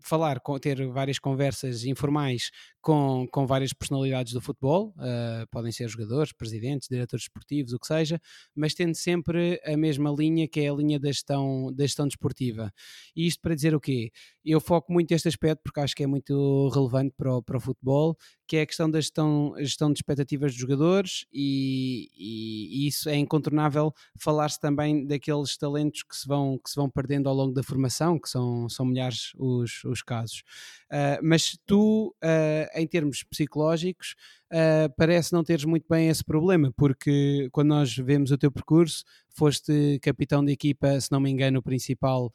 falar, 0.00 0.40
ter 0.60 0.86
várias 0.86 1.18
conversas 1.18 1.84
informais 1.84 2.50
com, 2.80 3.26
com 3.30 3.46
várias 3.46 3.72
personalidades 3.72 4.32
do 4.32 4.40
futebol, 4.40 4.94
uh, 4.96 5.46
podem 5.50 5.72
ser 5.72 5.88
jogadores, 5.88 6.32
presidentes, 6.32 6.88
diretores 6.88 7.24
esportivos, 7.24 7.72
o 7.72 7.78
que 7.78 7.86
seja, 7.86 8.20
mas 8.54 8.74
tendo 8.74 8.94
sempre 8.94 9.60
a 9.64 9.76
mesma 9.76 10.10
linha 10.10 10.48
que 10.48 10.60
é 10.60 10.68
a 10.68 10.74
linha 10.74 10.98
da 10.98 11.08
gestão, 11.08 11.72
da 11.74 11.84
gestão 11.84 12.06
desportiva. 12.06 12.72
E 13.14 13.26
isto 13.26 13.40
para 13.40 13.54
dizer 13.54 13.74
o 13.74 13.80
quê? 13.80 14.10
Eu 14.44 14.60
foco 14.60 14.92
muito 14.92 15.12
este 15.12 15.28
aspecto 15.28 15.62
porque 15.62 15.80
acho 15.80 15.94
que 15.94 16.02
é 16.02 16.06
muito 16.06 16.68
relevante 16.70 17.14
para 17.16 17.36
o, 17.36 17.42
para 17.42 17.56
o 17.56 17.60
futebol, 17.60 18.16
que 18.46 18.56
é 18.56 18.62
a 18.62 18.66
questão 18.66 18.90
da 18.90 19.00
gestão, 19.00 19.52
gestão 19.58 19.92
de 19.92 19.98
expectativas 19.98 20.52
dos 20.52 20.60
jogadores 20.60 21.26
e, 21.30 22.08
e, 22.16 22.84
e 22.84 22.88
isso 22.88 23.08
é 23.10 23.16
incontornável 23.16 23.92
falar-se 24.18 24.58
também 24.58 25.06
daqueles 25.06 25.56
talentos 25.58 26.02
que 26.02 26.16
se 26.16 26.26
vão, 26.26 26.58
que 26.58 26.70
se 26.70 26.76
vão 26.76 26.88
perdendo 26.88 27.28
ao 27.28 27.34
longo 27.34 27.52
da 27.52 27.62
formação, 27.62 28.18
que 28.18 28.28
são, 28.28 28.68
são 28.68 28.86
milhares 28.86 29.32
os, 29.36 29.84
os 29.84 30.02
casos. 30.02 30.42
Uh, 30.90 31.20
mas 31.22 31.58
tu, 31.66 32.14
uh, 32.24 32.67
em 32.74 32.86
termos 32.86 33.22
psicológicos, 33.24 34.14
uh, 34.52 34.92
parece 34.96 35.32
não 35.32 35.44
teres 35.44 35.64
muito 35.64 35.86
bem 35.88 36.08
esse 36.08 36.24
problema, 36.24 36.72
porque 36.76 37.48
quando 37.52 37.68
nós 37.68 37.94
vemos 37.96 38.30
o 38.30 38.38
teu 38.38 38.50
percurso, 38.50 39.04
foste 39.36 39.98
capitão 40.02 40.44
de 40.44 40.52
equipa, 40.52 41.00
se 41.00 41.12
não 41.12 41.20
me 41.20 41.30
engano, 41.30 41.62
principal 41.62 42.32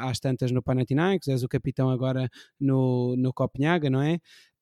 às 0.00 0.18
tantas 0.18 0.50
no 0.50 0.62
Panathinaikos, 0.62 1.28
és 1.28 1.42
o 1.42 1.48
capitão 1.48 1.90
agora 1.90 2.28
no, 2.58 3.14
no 3.18 3.32
Copenhaga, 3.32 3.90
não 3.90 4.00
é? 4.00 4.18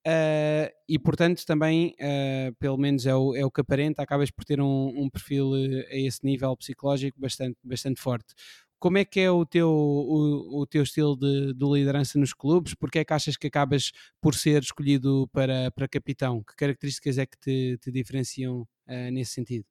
Uh, 0.06 0.70
e 0.88 1.00
portanto 1.00 1.44
também, 1.44 1.92
uh, 1.98 2.54
pelo 2.60 2.78
menos 2.78 3.06
é 3.06 3.14
o, 3.16 3.34
é 3.34 3.44
o 3.44 3.50
que 3.50 3.60
aparenta, 3.60 4.00
acabas 4.00 4.30
por 4.30 4.44
ter 4.44 4.60
um, 4.60 4.92
um 4.96 5.10
perfil 5.10 5.52
a 5.90 5.96
esse 5.96 6.20
nível 6.22 6.56
psicológico 6.56 7.20
bastante, 7.20 7.58
bastante 7.64 8.00
forte 8.00 8.32
como 8.78 8.98
é 8.98 9.04
que 9.04 9.20
é 9.20 9.30
o 9.30 9.44
teu, 9.46 9.68
o, 9.68 10.62
o 10.62 10.66
teu 10.66 10.82
estilo 10.82 11.16
de, 11.16 11.54
de, 11.54 11.64
liderança 11.64 12.18
nos 12.18 12.34
clubes? 12.34 12.74
Porque 12.74 12.98
é 12.98 13.04
que 13.04 13.12
achas 13.12 13.36
que 13.36 13.46
acabas 13.46 13.92
por 14.20 14.34
ser 14.34 14.62
escolhido 14.62 15.28
para, 15.32 15.70
para 15.70 15.88
capitão? 15.88 16.42
Que 16.42 16.54
características 16.56 17.18
é 17.18 17.26
que 17.26 17.38
te, 17.38 17.78
te 17.78 17.90
diferenciam 17.90 18.62
uh, 18.62 19.10
nesse 19.10 19.32
sentido? 19.32 19.66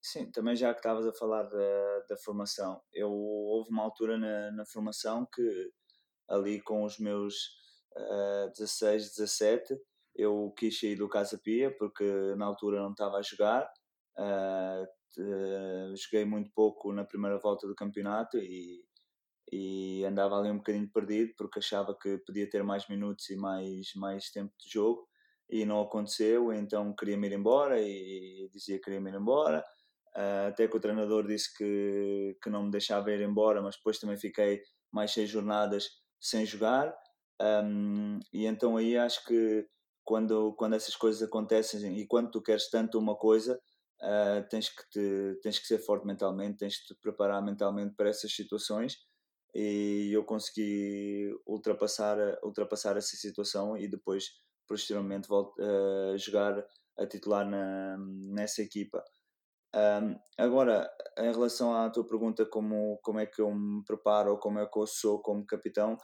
Sim, 0.00 0.30
também 0.30 0.54
já 0.54 0.72
que 0.72 0.80
estavas 0.80 1.06
a 1.06 1.12
falar 1.12 1.44
da, 1.44 2.00
da 2.08 2.16
formação, 2.16 2.80
eu 2.92 3.10
houve 3.10 3.70
uma 3.70 3.82
altura 3.82 4.16
na, 4.16 4.52
na 4.52 4.64
formação 4.64 5.26
que 5.34 5.70
ali 6.28 6.60
com 6.60 6.84
os 6.84 6.98
meus 6.98 7.34
uh, 7.96 8.52
16, 8.56 9.16
17, 9.16 9.76
eu 10.14 10.52
quis 10.56 10.78
sair 10.78 10.96
do 10.96 11.08
Casa 11.08 11.38
Pia 11.38 11.74
porque 11.76 12.04
na 12.36 12.46
altura 12.46 12.80
não 12.80 12.92
estava 12.92 13.16
a 13.16 13.22
jogar, 13.22 13.64
uh, 14.18 14.86
Uh, 15.16 15.96
joguei 15.96 16.24
muito 16.24 16.50
pouco 16.54 16.92
na 16.92 17.04
primeira 17.04 17.38
volta 17.38 17.66
do 17.66 17.74
campeonato 17.74 18.38
e, 18.38 18.84
e 19.50 20.04
andava 20.04 20.38
ali 20.38 20.50
um 20.50 20.58
bocadinho 20.58 20.90
perdido 20.92 21.32
porque 21.36 21.58
achava 21.58 21.96
que 22.00 22.18
podia 22.18 22.48
ter 22.48 22.62
mais 22.62 22.88
minutos 22.88 23.28
e 23.30 23.36
mais, 23.36 23.94
mais 23.96 24.30
tempo 24.30 24.52
de 24.60 24.70
jogo 24.70 25.08
e 25.50 25.64
não 25.64 25.80
aconteceu, 25.80 26.52
então 26.52 26.94
queria-me 26.94 27.26
ir 27.26 27.32
embora 27.32 27.80
e 27.80 28.50
dizia 28.52 28.76
que 28.76 28.84
queria-me 28.84 29.10
ir 29.10 29.16
embora. 29.16 29.64
Uh, 30.14 30.48
até 30.48 30.66
que 30.66 30.76
o 30.76 30.80
treinador 30.80 31.26
disse 31.26 31.56
que, 31.56 32.36
que 32.42 32.50
não 32.50 32.64
me 32.64 32.70
deixava 32.70 33.10
ir 33.10 33.20
embora, 33.20 33.62
mas 33.62 33.76
depois 33.76 33.98
também 33.98 34.16
fiquei 34.18 34.60
mais 34.92 35.12
seis 35.12 35.30
jornadas 35.30 35.88
sem 36.20 36.44
jogar. 36.44 36.94
Um, 37.40 38.18
e 38.32 38.46
então 38.46 38.76
aí 38.76 38.96
acho 38.98 39.24
que 39.24 39.66
quando, 40.04 40.54
quando 40.54 40.74
essas 40.74 40.96
coisas 40.96 41.22
acontecem 41.22 41.98
e 41.98 42.06
quando 42.06 42.30
tu 42.30 42.42
queres 42.42 42.68
tanto 42.68 42.98
uma 42.98 43.16
coisa, 43.16 43.58
uh, 44.02 44.48
tens, 44.48 44.68
que 44.68 44.88
te, 44.90 45.40
tens 45.42 45.58
que 45.58 45.66
ser 45.66 45.78
forte 45.78 46.06
mentalmente, 46.06 46.58
tens 46.58 46.78
que 46.78 46.94
te 46.94 47.00
preparar 47.00 47.42
mentalmente 47.42 47.94
para 47.94 48.08
essas 48.08 48.32
situações 48.32 48.96
e 49.54 50.10
eu 50.12 50.24
consegui 50.24 51.34
ultrapassar, 51.46 52.18
ultrapassar 52.42 52.96
essa 52.96 53.16
situação 53.16 53.76
e 53.76 53.88
depois 53.88 54.24
posteriormente 54.66 55.28
volto 55.28 55.54
uh, 55.60 56.16
jogar 56.18 56.64
a 56.98 57.06
titular 57.06 57.48
na, 57.48 57.96
nessa 57.98 58.62
equipa. 58.62 59.02
Um, 59.74 60.18
agora, 60.36 60.90
em 61.18 61.30
relação 61.30 61.74
à 61.74 61.90
tua 61.90 62.06
pergunta, 62.06 62.44
como, 62.46 62.98
como 63.02 63.20
é 63.20 63.26
que 63.26 63.40
eu 63.40 63.54
me 63.54 63.84
preparo 63.84 64.32
ou 64.32 64.38
como 64.38 64.58
é 64.58 64.66
que 64.66 64.78
eu 64.78 64.86
sou 64.86 65.20
como 65.20 65.46
capitão, 65.46 65.96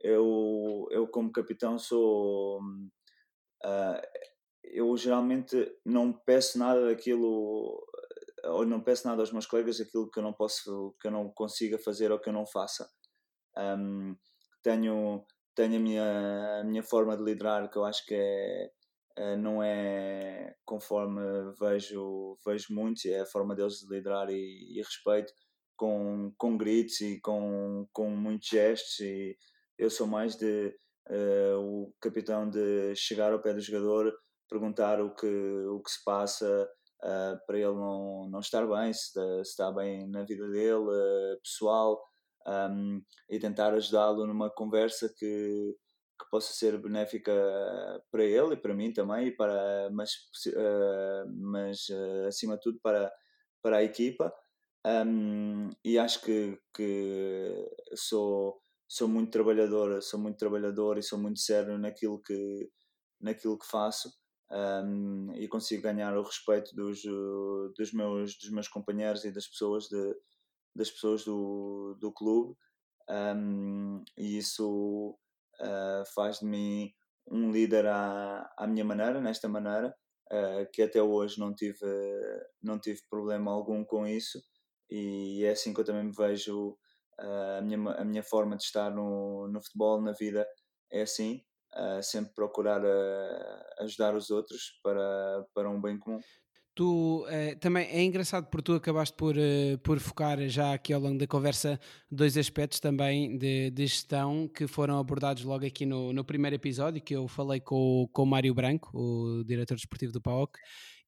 eu, 0.00 0.86
eu 0.90 1.08
como 1.08 1.32
capitão 1.32 1.78
sou. 1.78 2.60
Uh, 3.64 4.00
eu 4.72 4.96
geralmente 4.96 5.56
não 5.84 6.12
peço 6.12 6.58
nada 6.58 6.86
daquilo, 6.86 7.84
ou 8.44 8.66
não 8.66 8.80
peço 8.80 9.06
nada 9.06 9.22
aos 9.22 9.32
meus 9.32 9.46
colegas 9.46 9.80
aquilo 9.80 10.10
que 10.10 10.18
eu 10.18 10.22
não 10.22 10.32
posso, 10.32 10.94
que 11.00 11.08
eu 11.08 11.10
não 11.10 11.30
consiga 11.30 11.78
fazer 11.78 12.12
ou 12.12 12.18
que 12.18 12.28
eu 12.28 12.32
não 12.32 12.46
faça. 12.46 12.88
Um, 13.56 14.16
tenho, 14.62 15.24
tenho 15.54 15.76
a 15.76 15.80
minha, 15.80 16.60
a 16.60 16.64
minha 16.64 16.82
forma 16.82 17.16
de 17.16 17.22
liderar 17.22 17.70
que 17.70 17.78
eu 17.78 17.84
acho 17.84 18.04
que 18.06 18.14
é 18.14 18.70
eh, 19.18 19.36
não 19.36 19.60
é 19.62 20.54
conforme 20.64 21.20
vejo, 21.58 22.38
vejo 22.46 22.72
muitos, 22.72 23.04
é 23.06 23.20
a 23.20 23.26
forma 23.26 23.54
deles 23.54 23.80
de 23.80 23.92
liderar 23.92 24.30
e, 24.30 24.76
e 24.76 24.78
respeito, 24.78 25.32
com, 25.76 26.32
com 26.38 26.56
gritos 26.56 27.00
e 27.00 27.20
com, 27.20 27.86
com 27.92 28.10
muitos 28.10 28.48
gestos. 28.48 29.00
E 29.00 29.36
eu 29.76 29.90
sou 29.90 30.06
mais 30.06 30.36
de 30.36 30.68
uh, 31.10 31.58
o 31.58 31.92
capitão 32.00 32.48
de 32.48 32.94
chegar 32.94 33.32
ao 33.32 33.42
pé 33.42 33.52
do 33.54 33.60
jogador, 33.60 34.12
perguntar 34.48 35.00
o 35.00 35.14
que, 35.14 35.26
o 35.26 35.80
que 35.80 35.90
se 35.90 36.02
passa. 36.04 36.68
Uh, 37.02 37.38
para 37.46 37.56
ele 37.56 37.74
não, 37.74 38.28
não 38.28 38.40
estar 38.40 38.66
bem, 38.66 38.92
se, 38.92 39.12
se 39.12 39.40
está 39.42 39.70
bem 39.70 40.08
na 40.08 40.24
vida 40.24 40.48
dele, 40.48 40.74
uh, 40.74 41.40
pessoal, 41.40 42.02
um, 42.44 43.00
e 43.30 43.38
tentar 43.38 43.72
ajudá-lo 43.72 44.26
numa 44.26 44.50
conversa 44.50 45.08
que, 45.16 45.76
que 46.20 46.30
possa 46.30 46.52
ser 46.52 46.76
benéfica 46.76 47.32
para 48.10 48.24
ele 48.24 48.54
e 48.54 48.56
para 48.56 48.74
mim 48.74 48.92
também, 48.92 49.28
e 49.28 49.30
para, 49.30 49.88
mas, 49.92 50.10
uh, 50.48 51.30
mas 51.36 51.86
acima 52.26 52.56
de 52.56 52.62
tudo 52.62 52.80
para, 52.82 53.12
para 53.62 53.76
a 53.76 53.84
equipa. 53.84 54.34
Um, 54.84 55.70
e 55.84 55.98
acho 55.98 56.22
que, 56.22 56.58
que 56.74 57.54
sou, 57.94 58.60
sou 58.88 59.06
muito 59.06 59.30
trabalhador, 59.30 60.02
sou 60.02 60.18
muito 60.18 60.38
trabalhador 60.38 60.98
e 60.98 61.02
sou 61.02 61.18
muito 61.18 61.38
sério 61.38 61.78
naquilo 61.78 62.20
que, 62.22 62.70
naquilo 63.20 63.58
que 63.58 63.66
faço. 63.66 64.10
Um, 64.50 65.32
e 65.34 65.46
consigo 65.46 65.82
ganhar 65.82 66.16
o 66.16 66.22
respeito 66.22 66.74
dos, 66.74 67.02
dos, 67.76 67.92
meus, 67.92 68.38
dos 68.38 68.50
meus 68.50 68.68
companheiros 68.68 69.24
e 69.24 69.32
das 69.32 69.46
pessoas, 69.46 69.88
de, 69.88 70.16
das 70.74 70.90
pessoas 70.90 71.24
do, 71.24 71.96
do 72.00 72.12
clube. 72.12 72.56
Um, 73.10 74.02
e 74.16 74.38
isso 74.38 75.18
uh, 75.60 76.04
faz 76.14 76.38
de 76.38 76.46
mim 76.46 76.92
um 77.30 77.50
líder 77.50 77.86
à, 77.86 78.50
à 78.56 78.66
minha 78.66 78.84
maneira, 78.84 79.20
nesta 79.20 79.48
maneira, 79.48 79.94
uh, 80.32 80.70
que 80.72 80.82
até 80.82 81.02
hoje 81.02 81.38
não 81.38 81.54
tive, 81.54 81.86
não 82.62 82.78
tive 82.78 83.00
problema 83.10 83.52
algum 83.52 83.84
com 83.84 84.06
isso 84.06 84.40
e 84.90 85.44
é 85.44 85.50
assim 85.50 85.74
que 85.74 85.80
eu 85.80 85.84
também 85.84 86.04
me 86.04 86.12
vejo 86.12 86.70
uh, 87.20 87.58
a, 87.58 87.60
minha, 87.60 87.78
a 87.92 88.04
minha 88.04 88.22
forma 88.22 88.56
de 88.56 88.62
estar 88.62 88.90
no, 88.90 89.46
no 89.48 89.62
futebol, 89.62 90.00
na 90.00 90.12
vida, 90.12 90.46
é 90.90 91.02
assim, 91.02 91.42
sempre 92.02 92.34
procurar 92.34 92.80
ajudar 93.80 94.14
os 94.14 94.30
outros 94.30 94.78
para, 94.82 95.44
para 95.54 95.70
um 95.70 95.80
bem 95.80 95.98
comum. 95.98 96.20
Tu 96.78 97.24
uh, 97.24 97.58
também 97.58 97.88
é 97.88 98.04
engraçado 98.04 98.46
porque 98.46 98.62
tu 98.62 98.74
acabaste 98.74 99.16
por, 99.16 99.36
uh, 99.36 99.78
por 99.82 99.98
focar 99.98 100.38
já 100.48 100.74
aqui 100.74 100.92
ao 100.92 101.00
longo 101.00 101.18
da 101.18 101.26
conversa 101.26 101.76
dois 102.08 102.36
aspectos 102.36 102.78
também 102.78 103.36
de, 103.36 103.68
de 103.72 103.84
gestão 103.84 104.46
que 104.46 104.64
foram 104.68 104.96
abordados 104.96 105.42
logo 105.42 105.66
aqui 105.66 105.84
no, 105.84 106.12
no 106.12 106.24
primeiro 106.24 106.54
episódio, 106.54 107.02
que 107.02 107.16
eu 107.16 107.26
falei 107.26 107.58
com, 107.58 108.08
com 108.12 108.22
o 108.22 108.26
Mário 108.26 108.54
Branco, 108.54 108.90
o 108.94 109.42
diretor 109.42 109.74
desportivo 109.74 110.12
do 110.12 110.22
PAOC, 110.22 110.56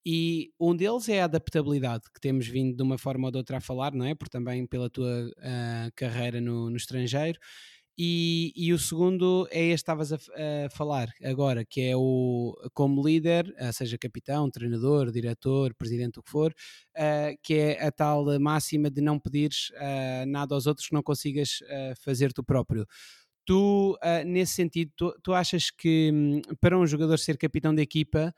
e 0.05 0.51
um 0.59 0.75
deles 0.75 1.07
é 1.07 1.21
a 1.21 1.23
adaptabilidade, 1.23 2.03
que 2.13 2.19
temos 2.19 2.47
vindo 2.47 2.75
de 2.75 2.83
uma 2.83 2.97
forma 2.97 3.29
ou 3.29 3.31
de 3.31 3.37
outra 3.37 3.55
a 3.55 3.61
falar, 3.61 3.93
não 3.93 4.05
é? 4.05 4.13
Por 4.13 4.27
também 4.27 4.67
pela 4.67 4.89
tua 4.89 5.25
uh, 5.25 5.91
carreira 5.95 6.41
no, 6.41 6.69
no 6.69 6.75
estrangeiro. 6.75 7.39
E, 8.03 8.51
e, 8.55 8.73
o 8.73 8.79
segundo 8.79 9.47
é 9.51 9.63
este 9.65 9.75
estavas 9.75 10.11
a, 10.11 10.15
a, 10.15 10.69
falar 10.71 11.13
agora, 11.23 11.63
que 11.63 11.81
é 11.81 11.95
o 11.95 12.57
como 12.73 13.05
líder, 13.05 13.53
seja 13.71 13.95
capitão, 13.95 14.49
treinador, 14.49 15.11
diretor, 15.11 15.71
presidente, 15.75 16.17
o 16.17 16.23
que 16.23 16.31
for, 16.31 16.51
uh, 16.97 17.37
que 17.43 17.53
é 17.53 17.85
a 17.85 17.91
tal 17.91 18.25
máxima 18.39 18.89
de 18.89 19.01
não 19.01 19.19
pedires 19.19 19.69
uh, 19.75 20.25
nada 20.25 20.55
aos 20.55 20.65
outros 20.65 20.87
que 20.87 20.95
não 20.95 21.03
consigas 21.03 21.59
uh, 21.61 21.93
fazer 22.03 22.33
tu 22.33 22.43
próprio. 22.43 22.87
Tu, 23.45 23.95
nesse 24.25 24.53
sentido, 24.53 24.91
tu, 24.95 25.15
tu 25.21 25.33
achas 25.33 25.69
que 25.69 26.09
um, 26.11 26.41
para 26.59 26.79
um 26.79 26.87
jogador 26.87 27.19
ser 27.19 27.37
capitão 27.37 27.75
da 27.75 27.83
equipa, 27.83 28.33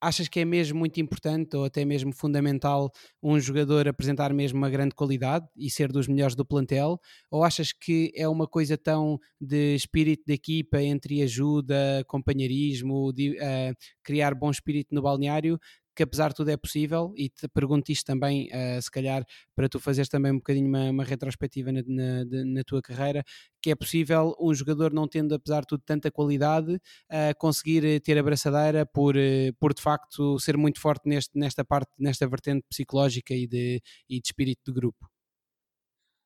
achas 0.00 0.28
que 0.28 0.40
é 0.40 0.44
mesmo 0.44 0.78
muito 0.78 1.00
importante 1.00 1.56
ou 1.56 1.64
até 1.64 1.84
mesmo 1.84 2.12
fundamental 2.12 2.90
um 3.22 3.38
jogador 3.40 3.88
apresentar 3.88 4.32
mesmo 4.32 4.58
uma 4.58 4.70
grande 4.70 4.94
qualidade 4.94 5.46
e 5.56 5.70
ser 5.70 5.90
dos 5.90 6.06
melhores 6.08 6.34
do 6.34 6.44
plantel? 6.44 6.98
Ou 7.30 7.44
achas 7.44 7.72
que 7.72 8.12
é 8.14 8.28
uma 8.28 8.46
coisa 8.46 8.76
tão 8.76 9.18
de 9.40 9.74
espírito 9.74 10.24
de 10.26 10.34
equipa, 10.34 10.82
entre 10.82 11.22
ajuda, 11.22 12.04
companheirismo, 12.06 13.12
de, 13.12 13.30
uh, 13.32 13.74
criar 14.02 14.34
bom 14.34 14.50
espírito 14.50 14.94
no 14.94 15.02
balneário, 15.02 15.58
que 15.94 16.02
apesar 16.02 16.30
de 16.30 16.34
tudo 16.34 16.50
é 16.50 16.56
possível, 16.56 17.12
e 17.16 17.28
te 17.28 17.46
pergunto 17.48 17.92
isto 17.92 18.04
também, 18.04 18.48
uh, 18.48 18.82
se 18.82 18.90
calhar, 18.90 19.24
para 19.54 19.68
tu 19.68 19.78
fazeres 19.78 20.08
também 20.08 20.32
um 20.32 20.36
bocadinho 20.36 20.68
uma, 20.68 20.90
uma 20.90 21.04
retrospectiva 21.04 21.70
na, 21.70 21.82
na, 21.86 22.24
na, 22.44 22.64
tua 22.64 22.82
carreira, 22.82 23.22
que 23.62 23.70
é 23.70 23.74
possível 23.74 24.34
um 24.40 24.52
jogador 24.52 24.92
não 24.92 25.06
tendo, 25.06 25.34
apesar 25.34 25.60
de 25.60 25.68
tudo, 25.68 25.82
tanta 25.86 26.10
qualidade, 26.10 26.74
uh, 26.74 27.38
conseguir 27.38 28.00
ter 28.00 28.18
a 28.18 28.86
por, 28.86 29.16
uh, 29.16 29.54
por 29.60 29.72
de 29.72 29.80
facto 29.80 30.38
ser 30.40 30.56
muito 30.56 30.80
forte 30.80 31.08
neste, 31.08 31.38
nesta 31.38 31.64
parte, 31.64 31.92
nesta 31.98 32.26
vertente 32.26 32.64
psicológica 32.68 33.32
e 33.32 33.46
de, 33.46 33.80
e 34.08 34.20
de 34.20 34.26
espírito 34.26 34.60
de 34.66 34.72
grupo. 34.72 35.08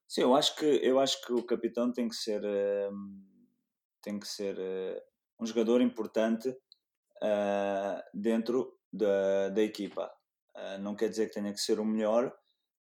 Sim, 0.07 0.22
eu 0.22 0.35
acho 0.35 0.57
que, 0.57 0.64
eu 0.64 0.98
acho 0.98 1.20
que 1.26 1.33
o 1.35 1.42
capitão 1.42 1.92
tem 1.92 2.09
que 2.09 2.16
ser, 2.16 2.40
tem 4.00 4.18
que 4.18 4.26
ser 4.26 4.57
um 5.38 5.44
jogador 5.44 5.83
importante 5.83 6.57
dentro 8.14 8.77
da, 8.92 9.48
da 9.51 9.62
equipa. 9.62 10.11
Uh, 10.57 10.79
não 10.81 10.96
quer 10.96 11.09
dizer 11.09 11.29
que 11.29 11.35
tenha 11.35 11.53
que 11.53 11.61
ser 11.61 11.79
o 11.79 11.85
melhor, 11.85 12.35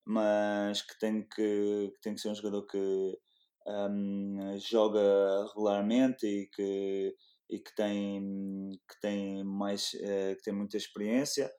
mas 0.04 0.82
que 0.82 0.98
tem 0.98 1.22
que, 1.22 1.90
que, 1.94 2.00
tem 2.02 2.14
que 2.14 2.20
ser 2.20 2.30
um 2.30 2.34
jogador 2.34 2.66
que 2.66 3.18
um, 3.66 4.58
joga 4.58 5.46
regularmente 5.48 6.26
e 6.26 6.46
que, 6.48 7.14
e 7.50 7.58
que, 7.58 7.74
tem, 7.74 8.70
que, 8.88 9.00
tem, 9.00 9.44
mais, 9.44 9.92
uh, 9.94 10.36
que 10.36 10.42
tem 10.42 10.54
muita 10.54 10.76
experiência. 10.76 11.52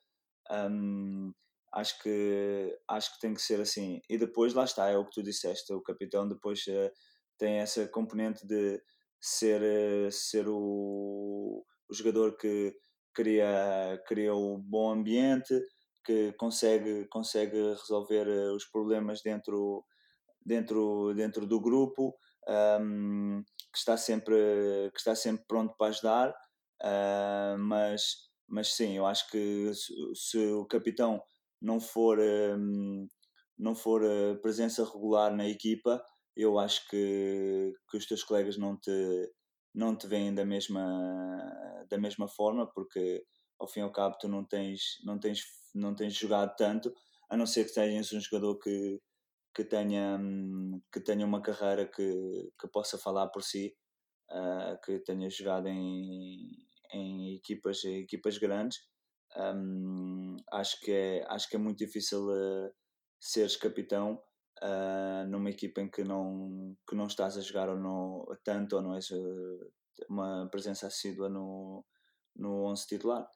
Um, 0.50 1.32
acho 1.72 2.02
que 2.02 2.78
acho 2.88 3.14
que 3.14 3.20
tem 3.20 3.32
que 3.32 3.40
ser 3.40 3.60
assim 3.60 4.00
e 4.08 4.18
depois 4.18 4.54
lá 4.54 4.64
está 4.64 4.88
é 4.88 4.96
o 4.96 5.04
que 5.04 5.12
tu 5.12 5.22
disseste 5.22 5.72
o 5.72 5.80
capitão 5.80 6.28
depois 6.28 6.66
uh, 6.66 6.90
tem 7.38 7.58
essa 7.58 7.86
componente 7.86 8.44
de 8.44 8.82
ser 9.20 9.62
uh, 9.62 10.10
ser 10.10 10.48
o, 10.48 11.64
o 11.88 11.94
jogador 11.94 12.36
que 12.36 12.74
cria, 13.14 14.00
cria 14.06 14.34
um 14.34 14.60
bom 14.60 14.92
ambiente, 14.92 15.54
que 16.04 16.32
consegue, 16.32 17.06
consegue 17.08 17.56
resolver 17.56 18.26
eh, 18.26 18.50
os 18.52 18.64
problemas 18.66 19.22
dentro, 19.22 19.84
dentro, 20.44 21.14
dentro 21.14 21.46
do 21.46 21.60
grupo, 21.60 22.16
um, 22.80 23.42
que, 23.72 23.78
está 23.78 23.96
sempre, 23.96 24.34
que 24.92 24.98
está 24.98 25.14
sempre 25.14 25.44
pronto 25.46 25.74
para 25.76 25.88
ajudar, 25.88 26.30
uh, 26.82 27.58
mas, 27.58 28.02
mas 28.48 28.74
sim, 28.74 28.96
eu 28.96 29.06
acho 29.06 29.28
que 29.30 29.72
se, 29.74 29.94
se 30.14 30.38
o 30.52 30.64
capitão 30.66 31.22
não 31.60 31.78
for, 31.78 32.18
um, 32.18 33.06
não 33.58 33.74
for 33.74 34.02
eh, 34.02 34.34
presença 34.36 34.84
regular 34.84 35.34
na 35.36 35.46
equipa, 35.46 36.02
eu 36.34 36.58
acho 36.58 36.88
que, 36.88 37.72
que 37.90 37.96
os 37.98 38.06
teus 38.06 38.24
colegas 38.24 38.56
não 38.56 38.76
te, 38.78 38.90
não 39.74 39.96
te 39.96 40.06
veem 40.06 40.34
da 40.34 40.44
mesma, 40.44 40.82
da 41.88 41.98
mesma 41.98 42.28
forma, 42.28 42.66
porque 42.72 43.24
ao 43.58 43.68
fim 43.68 43.80
e 43.80 43.82
ao 43.82 43.92
cabo 43.92 44.16
tu 44.18 44.28
não 44.28 44.44
tens, 44.44 44.98
não 45.04 45.18
tens, 45.18 45.42
não 45.74 45.94
tens 45.94 46.14
jogado 46.14 46.54
tanto, 46.56 46.92
a 47.28 47.36
não 47.36 47.46
ser 47.46 47.64
que 47.64 47.74
tenhas 47.74 48.12
um 48.12 48.20
jogador 48.20 48.58
que, 48.58 49.00
que, 49.54 49.64
tenha, 49.64 50.18
que 50.92 51.00
tenha 51.00 51.24
uma 51.24 51.42
carreira 51.42 51.86
que, 51.86 52.50
que 52.58 52.68
possa 52.68 52.98
falar 52.98 53.28
por 53.28 53.42
si, 53.42 53.76
uh, 54.30 54.80
que 54.84 54.98
tenha 55.00 55.28
jogado 55.30 55.68
em, 55.68 56.50
em 56.92 57.36
equipas, 57.36 57.84
em 57.84 58.00
equipas 58.00 58.38
grandes. 58.38 58.78
Um, 59.36 60.36
acho, 60.52 60.80
que 60.80 60.90
é, 60.90 61.24
acho 61.28 61.48
que 61.48 61.54
é 61.54 61.58
muito 61.58 61.78
difícil 61.78 62.26
uh, 62.26 62.72
seres 63.20 63.56
capitão 63.56 64.20
uh, 64.62 65.26
numa 65.28 65.50
equipa 65.50 65.80
em 65.80 65.88
que 65.88 66.04
não, 66.04 66.76
que 66.88 66.94
não 66.94 67.06
estás 67.06 67.36
a 67.36 67.40
jogar 67.40 67.68
ou 67.68 67.78
não, 67.78 68.26
tanto 68.44 68.76
ou 68.76 68.82
não 68.82 68.94
és 68.94 69.10
uh, 69.10 69.72
uma 70.08 70.48
presença 70.50 70.86
assídua 70.86 71.28
no, 71.28 71.84
no 72.36 72.64
11 72.64 72.86
titular. 72.86 73.28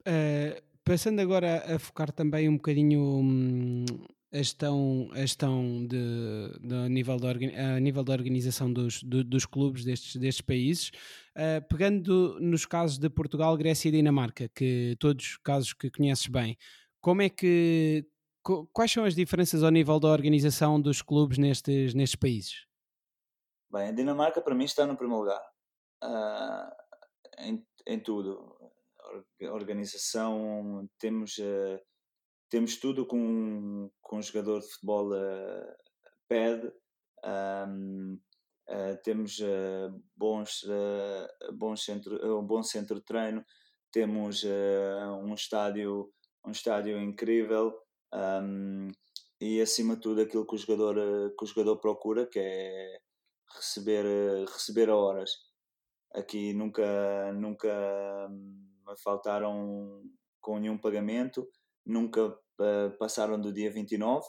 Uh, 0.00 0.60
passando 0.84 1.20
agora 1.20 1.74
a 1.74 1.78
focar 1.78 2.12
também 2.12 2.48
um 2.48 2.56
bocadinho 2.56 3.00
hum, 3.00 3.84
a 4.32 4.38
gestão, 4.38 5.08
a 5.12 5.20
gestão 5.20 5.86
de, 5.86 6.58
de, 6.60 6.74
a, 6.74 6.88
nível 6.88 7.16
de, 7.16 7.56
a 7.56 7.80
nível 7.80 8.02
da 8.02 8.12
organização 8.12 8.72
dos, 8.72 9.02
do, 9.02 9.22
dos 9.22 9.46
clubes 9.46 9.84
destes, 9.84 10.16
destes 10.16 10.42
países, 10.42 10.90
uh, 11.36 11.66
pegando 11.68 12.38
nos 12.40 12.66
casos 12.66 12.98
de 12.98 13.08
Portugal, 13.08 13.56
Grécia 13.56 13.88
e 13.88 13.92
Dinamarca, 13.92 14.50
que 14.54 14.96
todos 14.98 15.38
casos 15.38 15.72
que 15.72 15.90
conheces 15.90 16.26
bem, 16.26 16.58
como 17.00 17.22
é 17.22 17.28
que 17.28 18.06
quais 18.72 18.92
são 18.92 19.04
as 19.04 19.14
diferenças 19.14 19.62
ao 19.62 19.70
nível 19.70 19.98
da 19.98 20.08
organização 20.08 20.80
dos 20.80 21.00
clubes 21.00 21.38
nestes, 21.38 21.94
nestes 21.94 22.16
países? 22.16 22.66
Bem, 23.72 23.88
a 23.88 23.92
Dinamarca 23.92 24.40
para 24.40 24.54
mim 24.54 24.64
está 24.64 24.86
no 24.86 24.96
primeiro 24.96 25.22
lugar. 25.22 25.42
Uh, 26.02 26.70
em, 27.38 27.66
em 27.86 27.98
tudo. 27.98 28.54
Organização, 29.42 30.88
temos, 30.98 31.38
uh, 31.38 31.80
temos 32.50 32.76
tudo 32.76 33.06
com, 33.06 33.90
com 34.02 34.18
um 34.18 34.22
jogador 34.22 34.60
de 34.60 34.68
futebol 34.68 35.12
uh, 35.12 35.74
pede. 36.28 36.72
Um, 37.24 38.18
uh, 38.68 38.96
temos 39.02 39.40
bons, 40.16 40.64
bons 41.54 41.84
centro, 41.84 42.38
um 42.38 42.46
bom 42.46 42.62
centro 42.62 42.96
de 42.96 43.04
treino, 43.04 43.44
temos 43.90 44.44
um 44.44 45.34
estádio 45.34 46.12
um 46.46 46.50
estádio 46.50 47.00
incrível 47.00 47.74
um, 48.14 48.90
e 49.40 49.60
acima 49.60 49.96
de 49.96 50.02
tudo 50.02 50.20
aquilo 50.22 50.46
que 50.46 50.54
o 50.54 50.58
jogador 50.58 50.94
que 51.36 51.44
o 51.44 51.46
jogador 51.46 51.76
procura 51.78 52.26
que 52.26 52.38
é 52.38 52.98
receber 53.56 54.04
receber 54.46 54.88
a 54.88 54.96
horas. 54.96 55.30
Aqui 56.14 56.54
nunca 56.54 57.32
nunca 57.32 58.28
me 58.30 58.96
faltaram 59.02 60.02
com 60.40 60.58
nenhum 60.58 60.78
pagamento 60.78 61.48
nunca 61.86 62.38
passaram 62.98 63.40
do 63.40 63.52
dia 63.52 63.70
29 63.70 64.26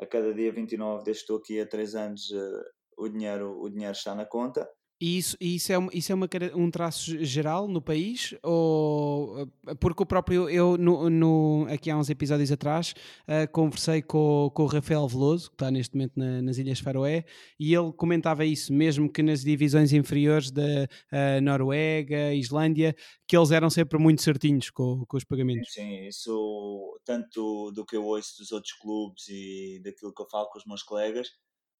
a 0.00 0.06
cada 0.06 0.32
dia 0.32 0.52
29 0.52 1.04
desde 1.04 1.20
que 1.20 1.24
estou 1.24 1.36
aqui 1.38 1.60
há 1.60 1.66
3 1.66 1.94
anos 1.94 2.30
uh, 2.30 2.64
o 2.96 3.08
dinheiro 3.08 3.60
o 3.60 3.68
dinheiro 3.68 3.92
está 3.92 4.14
na 4.14 4.24
conta 4.24 4.68
e 5.00 5.18
isso, 5.18 5.36
isso, 5.40 5.72
é, 5.72 5.76
isso 5.92 6.10
é 6.10 6.14
uma, 6.14 6.28
um 6.54 6.70
traço 6.70 7.24
geral 7.24 7.68
no 7.68 7.80
país? 7.80 8.34
Ou, 8.42 9.48
eh, 9.66 9.74
porque 9.76 10.02
o 10.02 10.06
próprio, 10.06 10.48
eu 10.50 10.76
no, 10.76 11.08
no 11.08 11.66
aqui 11.70 11.88
há 11.88 11.96
uns 11.96 12.10
episódios 12.10 12.50
atrás 12.50 12.94
uh, 13.28 13.50
conversei 13.52 14.02
com, 14.02 14.50
com 14.52 14.64
o 14.64 14.66
Rafael 14.66 15.06
Veloso, 15.06 15.50
que 15.50 15.54
está 15.54 15.70
neste 15.70 15.94
momento 15.94 16.14
na, 16.16 16.42
nas 16.42 16.58
Ilhas 16.58 16.80
Faroé, 16.80 17.24
e 17.60 17.72
ele 17.72 17.92
comentava 17.92 18.44
isso, 18.44 18.72
mesmo 18.72 19.10
que 19.10 19.22
nas 19.22 19.44
divisões 19.44 19.92
inferiores 19.92 20.50
da 20.50 20.62
uh, 20.62 21.40
Noruega, 21.42 22.34
Islândia, 22.34 22.96
que 23.28 23.36
eles 23.36 23.52
eram 23.52 23.70
sempre 23.70 23.98
muito 24.00 24.22
certinhos 24.22 24.68
com, 24.68 25.04
com 25.06 25.16
os 25.16 25.24
pagamentos. 25.24 25.72
Sim, 25.72 26.08
isso 26.08 26.98
tanto 27.04 27.70
do 27.70 27.84
que 27.86 27.96
eu 27.96 28.04
ouço 28.04 28.38
dos 28.38 28.50
outros 28.50 28.72
clubes 28.72 29.28
e 29.28 29.80
daquilo 29.84 30.12
que 30.12 30.22
eu 30.22 30.28
falo 30.28 30.48
com 30.48 30.58
os 30.58 30.66
meus 30.66 30.82
colegas, 30.82 31.28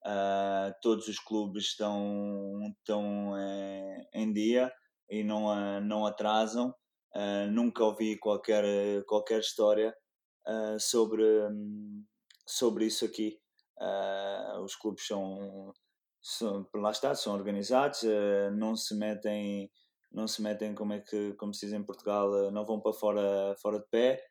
Uh, 0.07 0.73
todos 0.81 1.09
os 1.09 1.19
clubes 1.19 1.65
estão, 1.65 2.73
estão 2.79 3.33
uh, 3.33 4.09
em 4.15 4.33
dia 4.33 4.73
e 5.11 5.25
não, 5.25 5.47
uh, 5.47 5.81
não 5.81 6.07
atrasam. 6.07 6.75
Ah, 7.15 7.47
nunca 7.51 7.83
ouvi 7.83 8.19
qualquer, 8.19 8.63
qualquer 9.07 9.41
história 9.41 9.97
sobre, 10.79 11.25
um, 11.49 12.05
sobre 12.47 12.85
isso 12.85 13.05
aqui. 13.05 13.41
os 14.63 14.77
clubes 14.77 15.07
são, 15.07 15.73
são, 16.23 16.69
lá 16.77 16.91
está, 16.91 17.15
são 17.15 17.35
organizados, 17.35 18.03
não 18.53 18.77
se 18.77 18.95
metem, 18.95 19.71
não 20.13 20.29
se 20.29 20.43
metem 20.43 20.75
como 20.75 20.93
é 20.93 21.01
que, 21.01 21.33
como 21.35 21.55
se 21.55 21.67
diz 21.67 21.75
em 21.75 21.83
Portugal, 21.83 22.53
não 22.53 22.65
vão 22.65 22.79
para 22.79 22.93
fora, 22.93 23.57
fora 23.61 23.81
de 23.81 23.87
pé 23.91 24.23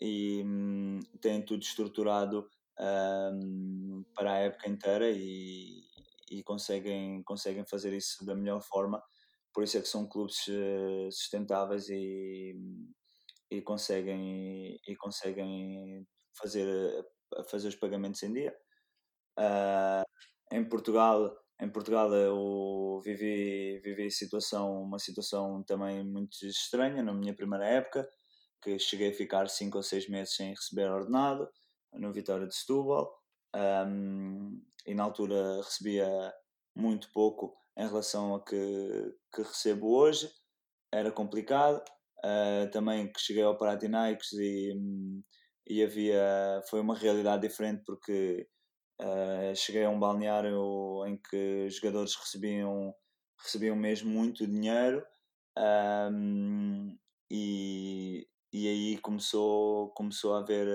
e 0.00 0.42
um, 0.44 1.00
têm 1.20 1.42
tudo 1.44 1.62
estruturado 1.62 2.48
um, 2.80 4.04
para 4.14 4.32
a 4.32 4.38
época 4.38 4.68
inteira 4.68 5.10
e, 5.10 5.82
e, 6.30 6.42
conseguem, 6.42 7.22
conseguem 7.22 7.64
fazer 7.66 7.92
isso 7.92 8.24
da 8.24 8.34
melhor 8.34 8.60
forma. 8.62 9.02
Por 9.52 9.64
isso 9.64 9.78
é 9.78 9.80
que 9.80 9.88
são 9.88 10.06
clubes 10.06 10.46
eh, 10.48 11.08
sustentáveis 11.10 11.88
e, 11.88 12.54
e, 13.50 13.62
conseguem, 13.62 14.78
e 14.86 14.96
conseguem 14.96 16.06
fazer, 16.38 16.66
fazer 17.50 17.68
os 17.68 17.76
pagamentos 17.76 18.22
em 18.22 18.32
dia. 18.32 18.56
Uh, 19.38 20.04
em 20.52 20.68
Portugal, 20.68 21.36
em 21.60 21.70
Portugal 21.70 22.12
eu 22.14 23.00
vivi, 23.04 23.80
vivi 23.82 24.10
situação, 24.10 24.82
uma 24.82 24.98
situação 24.98 25.62
também 25.64 26.04
muito 26.04 26.44
estranha 26.44 27.02
na 27.02 27.12
minha 27.12 27.34
primeira 27.34 27.66
época, 27.66 28.08
que 28.62 28.78
cheguei 28.78 29.10
a 29.10 29.14
ficar 29.14 29.48
5 29.48 29.76
ou 29.76 29.82
6 29.82 30.08
meses 30.08 30.34
sem 30.34 30.50
receber 30.50 30.90
ordenado 30.90 31.48
no 31.92 32.12
Vitória 32.12 32.46
de 32.46 32.54
Setúbal. 32.54 33.12
Um, 33.54 34.62
e 34.86 34.94
na 34.94 35.04
altura 35.04 35.56
recebia 35.56 36.32
muito 36.74 37.10
pouco 37.12 37.56
em 37.76 37.86
relação 37.86 38.34
a 38.34 38.44
que, 38.44 39.14
que 39.34 39.42
recebo 39.42 39.94
hoje, 39.96 40.30
era 40.92 41.10
complicado. 41.10 41.82
Uh, 42.18 42.68
também 42.72 43.12
que 43.12 43.20
cheguei 43.20 43.44
ao 43.44 43.56
Panathinaikos 43.56 44.32
e, 44.32 44.74
e 45.68 45.84
havia, 45.84 46.60
foi 46.68 46.80
uma 46.80 46.96
realidade 46.96 47.46
diferente 47.46 47.84
porque 47.86 48.48
uh, 49.00 49.54
cheguei 49.54 49.84
a 49.84 49.90
um 49.90 50.00
balneário 50.00 51.06
em 51.06 51.16
que 51.16 51.66
os 51.66 51.76
jogadores 51.76 52.16
recebiam, 52.16 52.92
recebiam 53.40 53.76
mesmo 53.76 54.10
muito 54.10 54.46
dinheiro. 54.46 55.04
Um, 55.56 56.96
e, 57.30 58.26
e 58.52 58.68
aí 58.68 58.98
começou, 58.98 59.90
começou 59.90 60.34
a 60.34 60.40
haver 60.40 60.66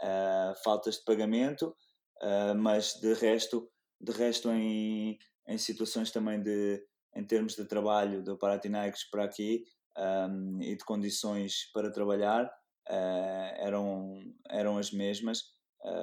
uh, 0.00 0.54
faltas 0.62 0.96
de 0.96 1.04
pagamento, 1.04 1.74
uh, 2.22 2.54
mas 2.56 2.94
de 2.94 3.14
resto, 3.14 3.70
de 4.00 4.12
resto 4.12 4.50
em, 4.50 5.18
em 5.46 5.58
situações 5.58 6.10
também 6.10 6.42
de, 6.42 6.84
em 7.16 7.24
termos 7.24 7.54
de 7.54 7.64
trabalho 7.64 8.22
do 8.22 8.38
Paratinaicos 8.38 9.04
para 9.04 9.24
aqui 9.24 9.64
um, 9.96 10.62
e 10.62 10.76
de 10.76 10.84
condições 10.84 11.70
para 11.72 11.90
trabalhar 11.90 12.46
uh, 12.46 13.54
eram, 13.56 14.14
eram 14.48 14.78
as 14.78 14.90
mesmas, 14.90 15.40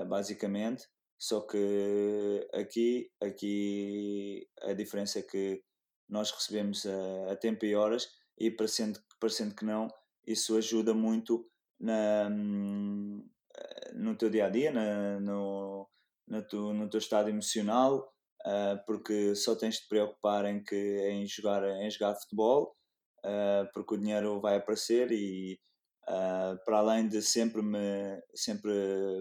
basicamente, 0.09 0.83
só 1.17 1.39
que 1.39 2.45
aqui, 2.53 3.09
aqui 3.21 4.45
a 4.63 4.73
diferença 4.73 5.19
é 5.19 5.21
que 5.21 5.63
nós 6.09 6.31
recebemos 6.31 6.85
a, 6.85 7.31
a 7.31 7.35
tempo 7.37 7.65
e 7.65 7.75
horas 7.75 8.09
e 8.37 8.51
parecendo, 8.51 8.99
parecendo 9.19 9.55
que 9.55 9.63
não, 9.63 9.87
isso 10.25 10.55
ajuda 10.57 10.93
muito 10.93 11.49
na, 11.79 12.29
no 13.93 14.15
teu 14.15 14.29
dia 14.29 14.45
a 14.45 14.49
dia, 14.49 14.71
na, 14.71 15.19
no, 15.19 15.87
no, 16.27 16.47
tu, 16.47 16.73
no 16.73 16.89
teu 16.89 16.99
estado 16.99 17.29
emocional, 17.29 18.11
uh, 18.45 18.83
porque 18.85 19.35
só 19.35 19.55
tens 19.55 19.75
de 19.75 19.81
te 19.81 19.87
preocupar 19.89 20.45
em, 20.45 20.63
que, 20.63 20.75
em, 20.75 21.25
jogar, 21.27 21.63
em 21.81 21.89
jogar 21.89 22.15
futebol, 22.15 22.75
uh, 23.25 23.69
porque 23.73 23.95
o 23.95 23.97
dinheiro 23.97 24.39
vai 24.39 24.57
aparecer 24.57 25.11
e 25.11 25.59
uh, 26.07 26.57
para 26.65 26.77
além 26.79 27.07
de 27.07 27.21
sempre 27.21 27.61
me, 27.61 28.21
sempre 28.35 28.71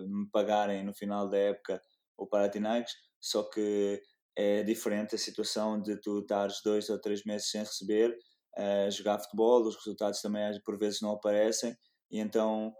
me 0.07 0.29
pagarem 0.31 0.85
no 0.85 0.95
final 0.95 1.29
da 1.29 1.39
época 1.39 1.81
o 2.17 2.27
Paratinaicos, 2.27 2.93
só 3.21 3.43
que 3.45 4.01
é 4.37 4.63
diferente 4.63 5.15
a 5.15 5.19
situação 5.19 5.81
de 5.81 6.01
tu 6.01 6.21
estares 6.21 6.61
dois 6.65 6.89
ou 6.91 7.01
três 7.01 7.25
meses 7.25 7.51
sem 7.51 7.61
receber, 7.61 8.17
a 8.57 8.91
jogar 8.91 9.21
futebol, 9.21 9.63
os 9.63 9.77
resultados 9.77 10.21
também 10.21 10.43
por 10.65 10.77
vezes 10.79 11.01
não 11.01 11.13
aparecem, 11.13 11.77
e 12.11 12.19
então 12.19 12.75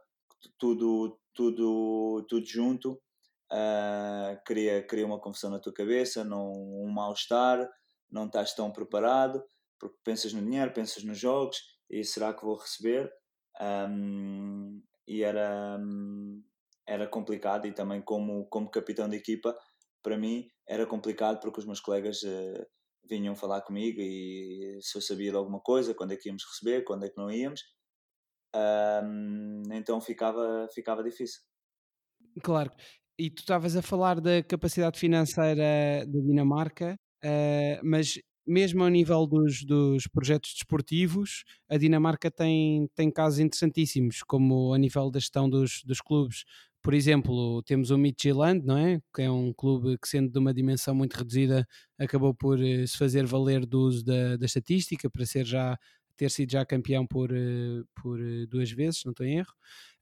tudo, 0.59 1.19
tudo, 1.39 2.27
tudo 2.29 2.45
junto 2.45 3.01
uh, 3.53 4.43
cria, 4.45 4.83
cria 4.83 5.07
uma 5.07 5.21
confusão 5.21 5.51
na 5.51 5.61
tua 5.61 5.73
cabeça, 5.73 6.25
não, 6.25 6.53
um 6.53 6.91
mal-estar, 6.91 7.65
não 8.11 8.27
estás 8.27 8.55
tão 8.55 8.73
preparado, 8.73 9.41
porque 9.79 9.97
pensas 10.03 10.33
no 10.33 10.43
dinheiro, 10.43 10.73
pensas 10.73 11.05
nos 11.05 11.17
jogos, 11.17 11.57
e 11.89 12.03
será 12.03 12.35
que 12.35 12.45
vou 12.45 12.57
receber? 12.57 13.09
Um, 13.61 14.83
e 15.07 15.23
era, 15.23 15.79
era 16.85 17.07
complicado, 17.07 17.69
e 17.69 17.73
também 17.73 18.03
como, 18.03 18.47
como 18.47 18.69
capitão 18.69 19.09
de 19.09 19.17
equipa, 19.17 19.57
para 20.03 20.19
mim 20.19 20.51
era 20.67 20.87
complicado 20.87 21.39
porque 21.41 21.61
os 21.61 21.67
meus 21.67 21.81
colegas 21.81 22.21
uh, 22.25 22.67
vinham 23.09 23.37
falar 23.37 23.61
comigo 23.63 24.01
e 24.01 24.79
se 24.83 24.99
eu 24.99 25.03
sabia 25.03 25.31
de 25.31 25.37
alguma 25.37 25.61
coisa, 25.61 25.95
quando 25.95 26.13
é 26.13 26.17
que 26.17 26.29
íamos 26.29 26.45
receber, 26.45 26.83
quando 26.83 27.05
é 27.05 27.09
que 27.09 27.17
não 27.17 27.31
íamos, 27.31 27.63
um, 28.55 29.63
então 29.73 30.01
ficava, 30.01 30.69
ficava 30.73 31.03
difícil. 31.03 31.41
Claro. 32.43 32.71
E 33.19 33.31
tu 33.31 33.41
estavas 33.41 33.77
a 33.77 33.83
falar 33.83 34.21
da 34.21 34.43
capacidade 34.43 34.99
financeira 34.99 36.07
da 36.07 36.21
Dinamarca, 36.21 36.97
uh, 37.25 37.81
mas 37.83 38.19
mesmo 38.47 38.83
ao 38.83 38.89
nível 38.89 39.27
dos, 39.27 39.63
dos 39.63 40.07
projetos 40.07 40.55
desportivos, 40.55 41.45
a 41.69 41.77
Dinamarca 41.77 42.31
tem, 42.31 42.89
tem 42.95 43.11
casos 43.11 43.41
interessantíssimos, 43.41 44.23
como 44.23 44.73
a 44.73 44.79
nível 44.79 45.11
da 45.11 45.21
gestão 45.21 45.51
dos, 45.51 45.83
dos 45.85 46.01
clubes. 46.01 46.45
Por 46.83 46.95
exemplo, 46.95 47.63
temos 47.65 47.91
o 47.91 47.99
Midtjylland, 47.99 48.65
não 48.65 48.79
é? 48.79 49.01
Que 49.15 49.23
é 49.23 49.31
um 49.31 49.53
clube 49.53 49.99
que, 49.99 50.09
sendo 50.09 50.31
de 50.31 50.39
uma 50.39 50.55
dimensão 50.55 50.95
muito 50.95 51.15
reduzida, 51.15 51.67
acabou 51.99 52.33
por 52.33 52.59
uh, 52.59 52.87
se 52.87 52.97
fazer 52.97 53.27
valer 53.27 53.67
do 53.67 53.81
uso 53.81 54.05
da, 54.05 54.37
da 54.37 54.47
estatística 54.47 55.11
para 55.11 55.27
ser 55.27 55.45
já 55.45 55.77
ter 56.19 56.31
sido 56.31 56.51
já 56.53 56.67
campeão 56.67 57.07
por, 57.07 57.31
eh, 57.33 57.83
por 57.95 58.21
eh, 58.21 58.47
duas 58.47 58.71
vezes, 58.71 59.05
não 59.05 59.13
estou 59.13 59.25
em 59.27 59.39
erro. 59.39 59.55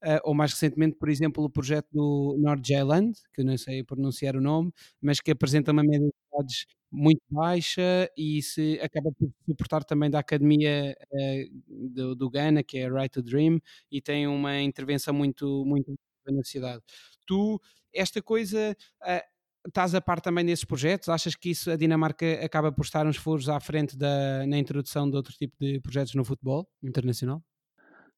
Uh, 0.05 0.20
ou 0.24 0.35
mais 0.35 0.52
recentemente, 0.52 0.96
por 0.98 1.09
exemplo, 1.09 1.42
o 1.44 1.50
projeto 1.50 1.88
do 1.92 2.37
Nordjylland, 2.38 3.18
que 3.35 3.40
eu 3.40 3.44
não 3.44 3.57
sei 3.59 3.83
pronunciar 3.85 4.37
o 4.37 4.40
nome, 4.40 4.72
mas 5.00 5.20
que 5.20 5.31
apresenta 5.31 5.72
uma 5.72 5.83
média 5.83 6.07
de 6.09 6.12
idades 6.33 6.66
muito 6.90 7.22
baixa 7.31 8.11
e 8.16 8.42
se 8.42 8.79
acaba 8.83 9.11
por 9.12 9.29
suportar 9.46 9.85
também 9.85 10.11
da 10.11 10.18
academia 10.20 10.96
uh, 11.12 11.90
do, 11.90 12.14
do 12.14 12.31
Ghana, 12.31 12.62
que 12.62 12.79
é 12.79 12.88
Right 12.90 13.11
to 13.11 13.22
Dream, 13.22 13.61
e 13.90 14.00
tem 14.00 14.26
uma 14.26 14.61
intervenção 14.61 15.12
muito, 15.14 15.64
muito 15.66 15.94
na 16.26 16.42
cidade. 16.44 16.83
Tu, 17.26 17.61
esta 17.92 18.22
coisa, 18.22 18.76
uh, 19.02 19.36
estás 19.66 19.94
a 19.94 20.00
par 20.00 20.20
também 20.20 20.44
desses 20.44 20.64
projetos? 20.64 21.09
Achas 21.09 21.35
que 21.35 21.50
isso, 21.50 21.70
a 21.70 21.76
Dinamarca 21.76 22.44
acaba 22.44 22.72
por 22.72 22.85
estar 22.85 23.07
uns 23.07 23.16
furos 23.16 23.48
à 23.48 23.59
frente 23.61 23.96
da, 23.96 24.46
na 24.46 24.59
introdução 24.59 25.09
de 25.09 25.16
outro 25.16 25.33
tipo 25.35 25.55
de 25.59 25.81
projetos 25.81 26.14
no 26.14 26.24
futebol 26.24 26.68
internacional? 26.83 27.42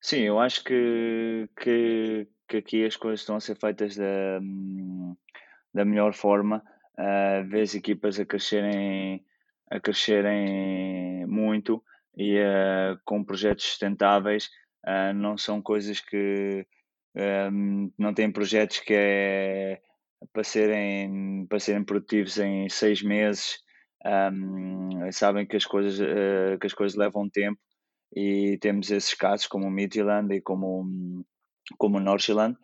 Sim, 0.00 0.20
eu 0.20 0.38
acho 0.38 0.62
que, 0.62 1.48
que, 1.60 2.28
que 2.48 2.56
aqui 2.58 2.84
as 2.84 2.96
coisas 2.96 3.20
estão 3.20 3.36
a 3.36 3.40
ser 3.40 3.56
feitas 3.56 3.96
da, 3.96 4.40
da 5.74 5.84
melhor 5.84 6.14
forma. 6.14 6.62
Uh, 6.98 7.48
vês 7.48 7.74
equipas 7.74 8.18
a 8.18 8.24
crescerem, 8.24 9.24
a 9.70 9.80
crescerem 9.80 11.26
muito 11.26 11.82
e 12.16 12.38
uh, 12.38 12.98
com 13.04 13.24
projetos 13.24 13.64
sustentáveis. 13.64 14.48
Uh, 14.86 15.12
não 15.14 15.36
são 15.36 15.60
coisas 15.60 16.00
que 16.00 16.66
um, 17.50 17.92
não 17.98 18.14
têm 18.14 18.30
projetos 18.30 18.78
que 18.80 18.94
é 18.94 19.80
para 20.32 20.44
serem, 20.44 21.46
para 21.48 21.60
serem 21.60 21.84
produtivos 21.84 22.38
em 22.38 22.68
seis 22.68 23.02
meses. 23.02 23.58
Um, 24.04 25.10
sabem 25.10 25.46
que 25.46 25.56
as 25.56 25.64
coisas 25.66 25.98
uh, 25.98 26.56
que 26.60 26.66
as 26.68 26.72
coisas 26.72 26.96
levam 26.96 27.28
tempo 27.28 27.58
e 28.14 28.56
temos 28.60 28.90
esses 28.92 29.12
casos 29.14 29.48
como 29.48 29.66
o 29.66 29.70
Midland 29.70 30.32
e 30.32 30.40
como 30.40 31.24
como 31.76 31.98
o 31.98 32.00
Northland 32.00 32.56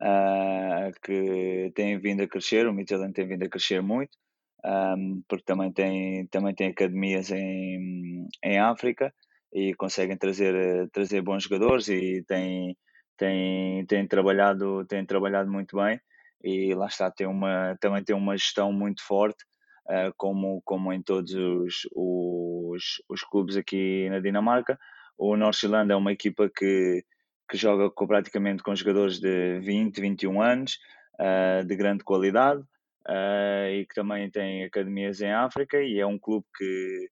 uh, 0.00 0.92
que 1.02 1.72
têm 1.74 1.98
vindo 1.98 2.22
a 2.22 2.28
crescer 2.28 2.68
o 2.68 2.72
Midland 2.72 3.12
tem 3.12 3.26
vindo 3.26 3.42
a 3.44 3.48
crescer 3.48 3.82
muito 3.82 4.16
um, 4.64 5.22
porque 5.28 5.44
também 5.44 5.72
tem 5.72 6.26
também 6.28 6.54
tem 6.54 6.68
academias 6.68 7.32
em, 7.32 8.28
em 8.44 8.58
África 8.60 9.12
e 9.52 9.74
conseguem 9.74 10.16
trazer 10.16 10.88
trazer 10.90 11.20
bons 11.20 11.42
jogadores 11.42 11.88
e 11.88 12.22
tem 12.28 12.76
tem, 13.16 13.84
tem 13.86 14.06
trabalhado 14.06 14.84
tem 14.86 15.04
trabalhado 15.04 15.50
muito 15.50 15.76
bem 15.76 16.00
e 16.42 16.74
lá 16.74 16.86
está 16.86 17.10
tem 17.10 17.26
uma 17.26 17.76
também 17.80 18.04
tem 18.04 18.14
uma 18.14 18.36
gestão 18.36 18.72
muito 18.72 19.02
forte 19.04 19.44
uh, 19.88 20.12
como 20.16 20.60
como 20.64 20.92
em 20.92 21.02
todos 21.02 21.32
os, 21.34 21.88
os, 21.94 23.02
os 23.08 23.22
clubes 23.22 23.56
aqui 23.56 24.08
na 24.10 24.20
Dinamarca 24.20 24.78
o 25.18 25.36
Northland 25.36 25.92
é 25.92 25.96
uma 25.96 26.12
equipa 26.12 26.50
que 26.54 27.04
que 27.48 27.56
joga 27.56 27.90
com, 27.90 28.06
praticamente 28.06 28.62
com 28.62 28.74
jogadores 28.74 29.20
de 29.20 29.60
20 29.60 30.00
21 30.00 30.42
anos 30.42 30.78
uh, 31.20 31.64
de 31.64 31.76
grande 31.76 32.04
qualidade 32.04 32.60
uh, 33.08 33.68
e 33.72 33.86
que 33.86 33.94
também 33.94 34.30
tem 34.30 34.64
academias 34.64 35.20
em 35.20 35.32
África 35.32 35.80
e 35.80 35.98
é 35.98 36.06
um 36.06 36.18
clube 36.18 36.46
que 36.56 37.08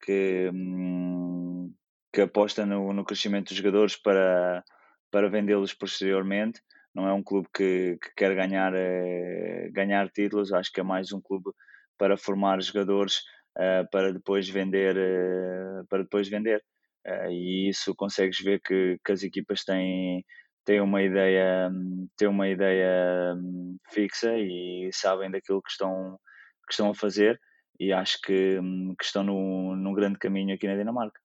que, 0.00 0.50
hum, 0.54 1.74
que 2.12 2.20
aposta 2.20 2.64
no, 2.64 2.92
no 2.92 3.04
crescimento 3.04 3.48
dos 3.48 3.56
jogadores 3.56 3.96
para 3.96 4.64
para 5.10 5.28
vendê-los 5.28 5.72
posteriormente. 5.74 6.60
Não 6.94 7.06
é 7.08 7.12
um 7.12 7.22
clube 7.22 7.48
que, 7.54 7.98
que 8.02 8.14
quer 8.16 8.34
ganhar, 8.34 8.72
eh, 8.74 9.68
ganhar 9.72 10.10
títulos, 10.10 10.52
acho 10.52 10.72
que 10.72 10.80
é 10.80 10.82
mais 10.82 11.12
um 11.12 11.20
clube 11.20 11.50
para 11.98 12.16
formar 12.16 12.60
jogadores 12.62 13.18
uh, 13.56 13.88
para 13.90 14.12
depois 14.12 14.48
vender. 14.48 14.96
Uh, 14.96 15.86
para 15.88 16.02
depois 16.02 16.28
vender. 16.28 16.62
Uh, 17.06 17.30
e 17.30 17.68
isso 17.68 17.94
consegues 17.94 18.38
ver 18.40 18.60
que, 18.60 18.98
que 19.04 19.12
as 19.12 19.22
equipas 19.22 19.64
têm, 19.64 20.24
têm 20.64 20.80
uma 20.80 21.02
ideia, 21.02 21.70
têm 22.16 22.28
uma 22.28 22.48
ideia 22.48 23.34
um, 23.34 23.76
fixa 23.90 24.36
e 24.36 24.90
sabem 24.92 25.30
daquilo 25.30 25.62
que 25.62 25.70
estão, 25.70 26.18
que 26.66 26.72
estão 26.72 26.90
a 26.90 26.94
fazer 26.94 27.40
e 27.80 27.92
acho 27.92 28.18
que, 28.22 28.58
um, 28.58 28.94
que 28.98 29.04
estão 29.04 29.22
no, 29.24 29.76
num 29.76 29.94
grande 29.94 30.18
caminho 30.18 30.54
aqui 30.54 30.66
na 30.66 30.76
Dinamarca. 30.76 31.20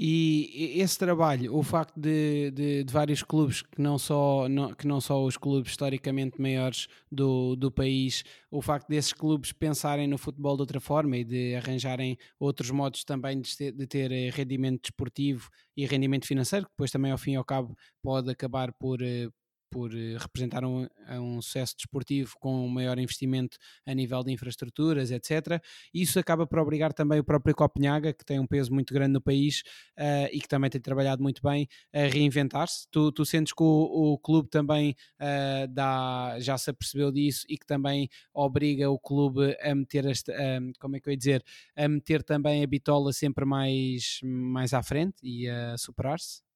E 0.00 0.78
esse 0.80 0.96
trabalho, 0.96 1.52
o 1.56 1.60
facto 1.60 1.98
de, 1.98 2.52
de, 2.52 2.84
de, 2.84 2.92
vários 2.92 3.20
clubes 3.24 3.62
que 3.62 3.82
não, 3.82 3.98
só, 3.98 4.48
não, 4.48 4.72
que 4.72 4.86
não 4.86 5.00
só 5.00 5.24
os 5.24 5.36
clubes 5.36 5.72
historicamente 5.72 6.40
maiores 6.40 6.86
do, 7.10 7.56
do 7.56 7.68
país, 7.68 8.22
o 8.48 8.62
facto 8.62 8.88
desses 8.88 9.12
clubes 9.12 9.50
pensarem 9.50 10.06
no 10.06 10.16
futebol 10.16 10.54
de 10.54 10.62
outra 10.62 10.78
forma 10.78 11.16
e 11.16 11.24
de 11.24 11.56
arranjarem 11.56 12.16
outros 12.38 12.70
modos 12.70 13.02
também 13.02 13.40
de 13.40 13.56
ter, 13.56 13.72
de 13.72 13.86
ter 13.88 14.12
eh, 14.12 14.30
rendimento 14.30 14.82
desportivo 14.82 15.50
e 15.76 15.84
rendimento 15.84 16.28
financeiro, 16.28 16.66
que 16.66 16.72
depois 16.72 16.92
também 16.92 17.10
ao 17.10 17.18
fim 17.18 17.32
e 17.32 17.36
ao 17.36 17.44
cabo 17.44 17.76
pode 18.00 18.30
acabar 18.30 18.72
por, 18.74 19.02
eh, 19.02 19.28
por 19.70 19.94
eh, 19.94 20.16
representar 20.18 20.64
um, 20.64 20.86
um, 21.10 21.40
sucesso 21.40 21.76
desportivo 21.76 22.34
com 22.40 22.64
um 22.64 22.68
maior 22.68 22.98
investimento 22.98 23.56
a 23.86 23.94
nível 23.94 24.22
de 24.22 24.32
infraestruturas, 24.32 25.10
etc. 25.10 25.62
Isso 25.92 26.18
acaba 26.18 26.46
por 26.46 26.58
obrigar 26.58 26.92
também 26.92 27.20
o 27.20 27.24
próprio 27.24 27.54
Copenhaga, 27.54 28.12
que 28.12 28.24
tem 28.24 28.38
um 28.38 28.46
peso 28.46 28.72
muito 28.72 28.92
grande 28.92 29.12
no 29.12 29.20
país 29.20 29.62
uh, 29.98 30.28
e 30.32 30.40
que 30.40 30.48
também 30.48 30.70
tem 30.70 30.80
trabalhado 30.80 31.22
muito 31.22 31.42
bem, 31.42 31.68
a 31.92 32.00
reinventar-se. 32.00 32.86
Tu, 32.90 33.12
tu, 33.12 33.24
sentes 33.24 33.52
que 33.52 33.62
o, 33.62 34.12
o 34.12 34.18
clube 34.18 34.48
também 34.48 34.94
uh, 35.20 35.68
dá, 35.68 36.36
já 36.40 36.56
se 36.58 36.70
apercebeu 36.70 37.12
disso 37.12 37.44
e 37.48 37.56
que 37.56 37.66
também 37.66 38.08
obriga 38.32 38.90
o 38.90 38.98
clube 38.98 39.56
a 39.60 39.74
meter, 39.74 40.06
esta, 40.06 40.32
uh, 40.32 40.72
como 40.78 40.96
é 40.96 41.00
que 41.00 41.08
eu 41.08 41.12
ia 41.12 41.16
dizer, 41.16 41.44
a 41.76 41.88
meter 41.88 42.22
também 42.22 42.62
a 42.62 42.66
bitola 42.66 43.12
sempre 43.12 43.44
mais, 43.44 44.20
mais 44.22 44.72
à 44.72 44.82
frente 44.82 45.16
e 45.22 45.48
a 45.48 45.76
superar-se? 45.76 46.47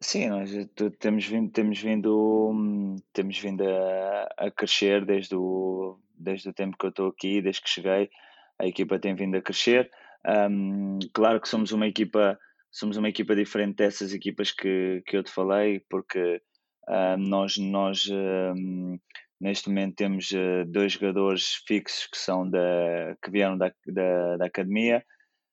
Sim, 0.00 0.28
nós 0.28 0.50
temos 0.98 1.26
vindo, 1.26 1.50
temos 1.50 1.80
vindo, 1.80 2.96
temos 3.12 3.38
vindo 3.38 3.62
a, 3.68 4.46
a 4.46 4.50
crescer 4.50 5.04
desde 5.04 5.34
o, 5.34 5.98
desde 6.16 6.48
o 6.48 6.54
tempo 6.54 6.76
que 6.78 6.86
eu 6.86 6.90
estou 6.90 7.08
aqui, 7.08 7.42
desde 7.42 7.62
que 7.62 7.68
cheguei, 7.68 8.10
a 8.58 8.66
equipa 8.66 8.98
tem 8.98 9.14
vindo 9.14 9.36
a 9.36 9.42
crescer. 9.42 9.90
Um, 10.26 10.98
claro 11.12 11.40
que 11.40 11.48
somos 11.48 11.72
uma 11.72 11.86
equipa, 11.86 12.38
somos 12.70 12.96
uma 12.96 13.08
equipa 13.08 13.34
diferente 13.34 13.76
dessas 13.76 14.14
equipas 14.14 14.52
que, 14.52 15.02
que 15.06 15.16
eu 15.16 15.22
te 15.22 15.30
falei, 15.30 15.80
porque 15.88 16.40
um, 16.88 17.16
nós, 17.18 17.58
nós 17.58 18.08
um, 18.10 18.98
neste 19.40 19.68
momento 19.68 19.96
temos 19.96 20.30
uh, 20.30 20.64
dois 20.66 20.92
jogadores 20.92 21.62
fixos 21.66 22.06
que 22.06 22.16
são 22.16 22.48
da, 22.48 23.16
que 23.22 23.30
vieram 23.30 23.58
da, 23.58 23.72
da, 23.86 24.36
da 24.36 24.46
academia, 24.46 25.04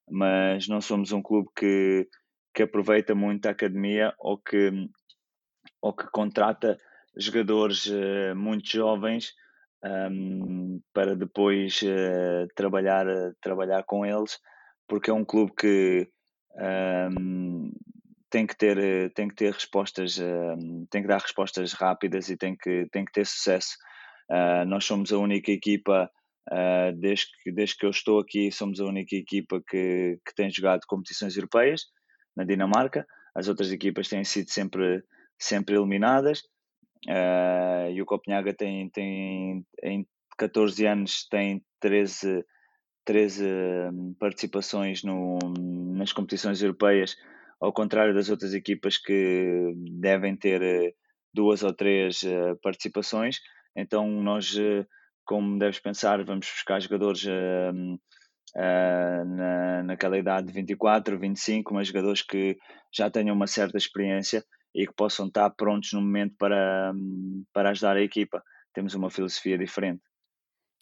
mas 0.09 0.67
não 0.67 0.79
somos 0.79 1.11
um 1.11 1.21
clube 1.21 1.49
que 1.55 2.07
que 2.57 2.63
aproveita 2.63 3.13
muito 3.13 3.45
a 3.45 3.51
academia 3.51 4.15
ou 4.17 4.35
que, 4.35 4.89
ou 5.79 5.93
que 5.93 6.09
contrata 6.09 6.75
jogadores 7.15 7.85
uh, 7.85 8.35
muito 8.35 8.67
jovens 8.67 9.31
um, 10.11 10.81
para 10.91 11.15
depois 11.15 11.79
uh, 11.83 12.47
trabalhar, 12.55 13.05
uh, 13.07 13.31
trabalhar 13.43 13.83
com 13.83 14.03
eles, 14.03 14.39
porque 14.87 15.11
é 15.11 15.13
um 15.13 15.23
clube 15.23 15.53
que 15.55 16.09
um, 17.11 17.71
tem 18.27 18.47
que 18.47 18.57
ter, 18.57 19.13
tem 19.13 19.27
que 19.27 19.35
ter 19.35 19.53
respostas, 19.53 20.19
tem 20.89 21.03
que 21.03 21.07
dar 21.07 21.21
respostas 21.21 21.73
rápidas 21.73 22.27
e 22.27 22.35
tem 22.35 22.57
que, 22.57 22.87
tem 22.91 23.05
que 23.05 23.11
ter 23.11 23.25
sucesso. 23.25 23.77
nós 24.67 24.83
somos 24.83 25.13
a 25.13 25.17
única 25.17 25.51
equipa 25.51 26.11
desde, 26.97 27.27
que, 27.41 27.51
desde 27.51 27.77
que 27.77 27.85
eu 27.85 27.89
estou 27.89 28.19
aqui, 28.19 28.51
somos 28.51 28.81
a 28.81 28.85
única 28.85 29.15
equipa 29.15 29.61
que, 29.65 30.19
que 30.25 30.35
tem 30.35 30.49
jogado 30.49 30.81
competições 30.87 31.37
europeias 31.37 31.85
na 32.37 32.43
Dinamarca. 32.43 33.05
As 33.35 33.47
outras 33.47 33.71
equipas 33.71 34.07
têm 34.07 34.23
sido 34.23 34.49
sempre, 34.51 35.03
sempre 35.37 35.75
eliminadas. 35.75 36.41
Uh, 37.07 37.91
e 37.91 38.01
o 38.01 38.05
Copenhaga 38.05 38.53
tem, 38.53 38.89
tem, 38.89 39.65
em 39.83 40.07
14 40.37 40.85
anos, 40.85 41.27
tem 41.29 41.63
13, 41.79 42.45
13 43.05 43.45
hum, 43.45 44.15
participações 44.19 45.03
no, 45.03 45.37
nas 45.95 46.13
competições 46.13 46.61
europeias, 46.61 47.15
ao 47.59 47.73
contrário 47.73 48.13
das 48.13 48.29
outras 48.29 48.53
equipas 48.53 48.97
que 48.97 49.73
devem 49.99 50.35
ter 50.35 50.61
eh, 50.61 50.93
duas 51.33 51.63
ou 51.63 51.73
três 51.73 52.21
uh, 52.23 52.57
participações. 52.61 53.39
Então, 53.75 54.07
nós, 54.21 54.55
como 55.23 55.57
deves 55.59 55.79
pensar, 55.79 56.23
vamos 56.23 56.47
buscar 56.47 56.79
jogadores 56.79 57.23
uh, 58.55 59.25
na, 59.25 59.83
naquela 59.83 60.17
idade 60.17 60.47
de 60.47 60.53
24, 60.53 61.17
25, 61.17 61.73
mas 61.73 61.87
jogadores 61.87 62.21
que 62.21 62.57
já 62.93 63.09
tenham 63.09 63.35
uma 63.35 63.47
certa 63.47 63.77
experiência 63.77 64.43
e 64.73 64.85
que 64.85 64.93
possam 64.93 65.27
estar 65.27 65.49
prontos 65.51 65.93
no 65.93 66.01
momento 66.01 66.35
para, 66.37 66.93
para 67.53 67.71
ajudar 67.71 67.97
a 67.97 68.01
equipa. 68.01 68.41
Temos 68.73 68.93
uma 68.93 69.09
filosofia 69.09 69.57
diferente. 69.57 70.01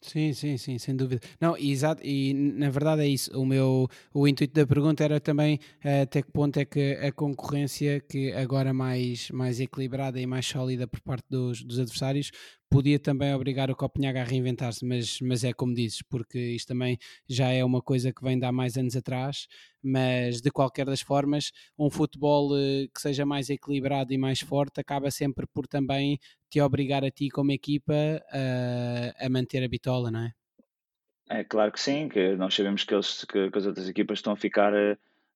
Sim, 0.07 0.33
sim, 0.33 0.55
sim, 0.57 0.77
sem 0.77 0.95
dúvida. 0.95 1.19
Não, 1.41 1.57
exato, 1.57 2.01
e 2.05 2.31
na 2.33 2.69
verdade 2.69 3.01
é 3.01 3.07
isso. 3.07 3.31
O 3.39 3.43
meu 3.43 3.87
o 4.13 4.27
intuito 4.27 4.53
da 4.53 4.65
pergunta 4.67 5.03
era 5.03 5.19
também 5.19 5.55
uh, 5.83 6.03
até 6.03 6.21
que 6.21 6.31
ponto 6.31 6.57
é 6.59 6.65
que 6.65 6.93
a 6.93 7.11
concorrência, 7.11 7.99
que 8.01 8.31
agora 8.33 8.71
mais, 8.71 9.31
mais 9.31 9.59
equilibrada 9.59 10.19
e 10.19 10.27
mais 10.27 10.45
sólida 10.45 10.85
por 10.87 11.01
parte 11.01 11.25
dos, 11.27 11.63
dos 11.63 11.79
adversários, 11.79 12.29
podia 12.69 12.99
também 12.99 13.33
obrigar 13.33 13.71
o 13.71 13.75
Copenhaga 13.75 14.21
a 14.21 14.23
reinventar-se, 14.23 14.85
mas, 14.85 15.19
mas 15.21 15.43
é 15.43 15.53
como 15.53 15.73
dizes, 15.73 16.01
porque 16.03 16.37
isto 16.39 16.67
também 16.67 16.97
já 17.27 17.49
é 17.49 17.63
uma 17.63 17.81
coisa 17.81 18.11
que 18.13 18.23
vem 18.23 18.37
de 18.37 18.45
há 18.45 18.51
mais 18.51 18.77
anos 18.77 18.95
atrás, 18.95 19.47
mas 19.81 20.41
de 20.41 20.51
qualquer 20.51 20.85
das 20.85 21.01
formas, 21.01 21.51
um 21.79 21.89
futebol 21.89 22.51
uh, 22.53 22.87
que 22.93 23.01
seja 23.01 23.25
mais 23.25 23.49
equilibrado 23.49 24.13
e 24.13 24.17
mais 24.17 24.39
forte 24.39 24.79
acaba 24.79 25.09
sempre 25.09 25.47
por 25.47 25.67
também 25.67 26.19
te 26.55 26.61
obrigar 26.61 27.03
a 27.03 27.11
ti 27.11 27.29
como 27.29 27.51
equipa 27.51 27.93
a, 28.31 29.25
a 29.25 29.29
manter 29.29 29.61
a 29.61 29.67
bitola, 29.67 30.09
não 30.09 30.21
é? 30.21 30.31
É 31.29 31.43
claro 31.43 31.71
que 31.73 31.81
sim, 31.81 32.07
que 32.07 32.35
nós 32.37 32.55
sabemos 32.55 32.85
que, 32.85 32.93
eles, 32.93 33.25
que, 33.25 33.51
que 33.51 33.57
as 33.57 33.65
outras 33.65 33.89
equipas 33.89 34.19
estão 34.19 34.31
a 34.31 34.37
ficar, 34.37 34.73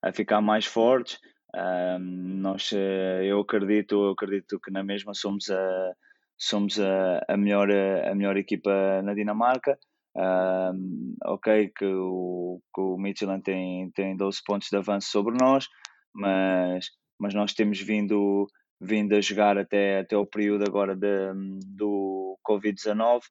a 0.02 0.12
ficar 0.14 0.40
mais 0.40 0.66
fortes, 0.66 1.20
Um, 1.52 2.42
nós, 2.42 2.72
eh, 2.74 3.26
eu 3.26 3.40
acredito, 3.40 3.96
eu 4.06 4.12
acredito 4.12 4.60
que 4.60 4.70
na 4.70 4.84
mesma 4.84 5.16
somos 5.16 5.50
a, 5.50 5.94
somos 6.38 6.80
a, 6.80 7.26
a, 7.28 7.36
melhor, 7.36 7.72
a 7.72 8.14
melhor 8.14 8.38
equipa 8.38 9.02
na 9.02 9.16
Dinamarca. 9.16 9.78
Um, 10.16 11.16
ok, 11.26 11.72
que 11.76 11.86
o, 11.86 12.62
que 12.74 12.82
o 12.82 12.98
Midtjylland 12.98 13.44
tem, 13.44 13.90
tem 13.92 14.16
12 14.16 14.44
pontos 14.46 14.70
de 14.70 14.78
avanço 14.78 15.10
sobre 15.10 15.36
nós, 15.42 15.68
mas, 16.14 16.90
mas 17.18 17.34
nós 17.34 17.54
temos 17.54 17.82
vindo, 17.82 18.48
vindo 18.80 19.16
a 19.16 19.22
jogar 19.22 19.58
até, 19.58 20.00
até 20.00 20.18
o 20.18 20.26
período 20.26 20.64
agora 20.66 20.96
de, 20.96 21.34
do 21.66 22.38
Covid-19. 22.48 23.22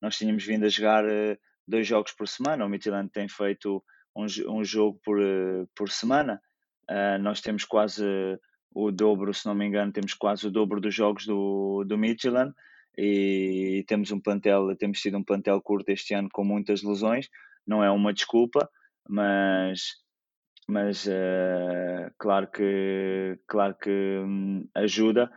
Nós 0.00 0.16
tínhamos 0.16 0.44
vindo 0.44 0.64
a 0.64 0.68
jogar 0.68 1.04
eh, 1.08 1.38
dois 1.66 1.86
jogos 1.86 2.12
por 2.12 2.26
semana. 2.26 2.64
O 2.64 2.68
Midtjylland 2.68 3.10
tem 3.10 3.28
feito 3.28 3.82
um, 4.14 4.26
um 4.48 4.64
jogo 4.64 5.00
por, 5.04 5.20
eh, 5.20 5.64
por 5.74 5.88
semana. 5.90 6.40
Uh, 6.88 7.18
nós 7.20 7.40
temos 7.40 7.64
quase 7.64 8.04
o 8.72 8.92
dobro, 8.92 9.32
se 9.32 9.46
não 9.46 9.54
me 9.54 9.66
engano, 9.66 9.90
temos 9.90 10.14
quase 10.14 10.46
o 10.46 10.50
dobro 10.50 10.80
dos 10.80 10.94
jogos 10.94 11.26
do, 11.26 11.82
do 11.84 11.98
Midtjylland 11.98 12.54
e 12.96 13.84
temos 13.88 14.10
um 14.12 14.20
plantel, 14.20 14.74
temos 14.76 15.00
tido 15.00 15.18
um 15.18 15.24
plantel 15.24 15.60
curto 15.60 15.88
este 15.90 16.14
ano 16.14 16.28
com 16.32 16.44
muitas 16.44 16.82
lesões, 16.82 17.28
não 17.66 17.82
é 17.82 17.90
uma 17.90 18.12
desculpa, 18.12 18.68
mas 19.08 19.96
mas 20.68 21.06
uh, 21.06 22.10
claro 22.18 22.50
que 22.50 23.38
claro 23.46 23.76
que 23.76 24.18
um, 24.24 24.68
ajuda 24.74 25.30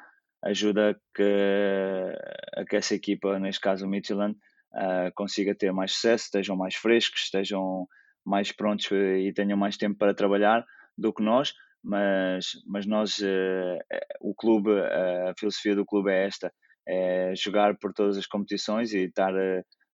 ajuda 0.44 1.00
que, 1.14 2.16
a 2.56 2.66
que 2.66 2.76
essa 2.76 2.96
equipa, 2.96 3.40
neste 3.40 3.62
caso 3.62 3.86
o 3.86 3.90
Midtjylland, 3.90 4.36
uh, 4.74 5.12
consiga 5.16 5.56
ter 5.56 5.72
mais 5.72 5.94
sucesso, 5.94 6.26
estejam 6.26 6.56
mais 6.56 6.76
frescos, 6.76 7.24
estejam 7.24 7.88
mais 8.26 8.52
prontos 8.52 8.90
e 8.92 9.32
tenham 9.34 9.58
mais 9.58 9.78
tempo 9.78 9.98
para 9.98 10.14
trabalhar 10.14 10.66
do 10.98 11.14
que 11.14 11.24
nós, 11.24 11.54
mas, 11.84 12.52
mas 12.66 12.86
nós, 12.86 13.20
uh, 13.20 13.80
o 14.22 14.34
clube, 14.34 14.72
a 14.72 15.34
filosofia 15.38 15.76
do 15.76 15.86
clube 15.86 16.12
é 16.12 16.26
esta, 16.26 16.54
é 16.88 17.34
jogar 17.36 17.78
por 17.78 17.94
todas 17.94 18.18
as 18.18 18.26
competições 18.26 18.94
e 18.94 19.06
estar, 19.06 19.34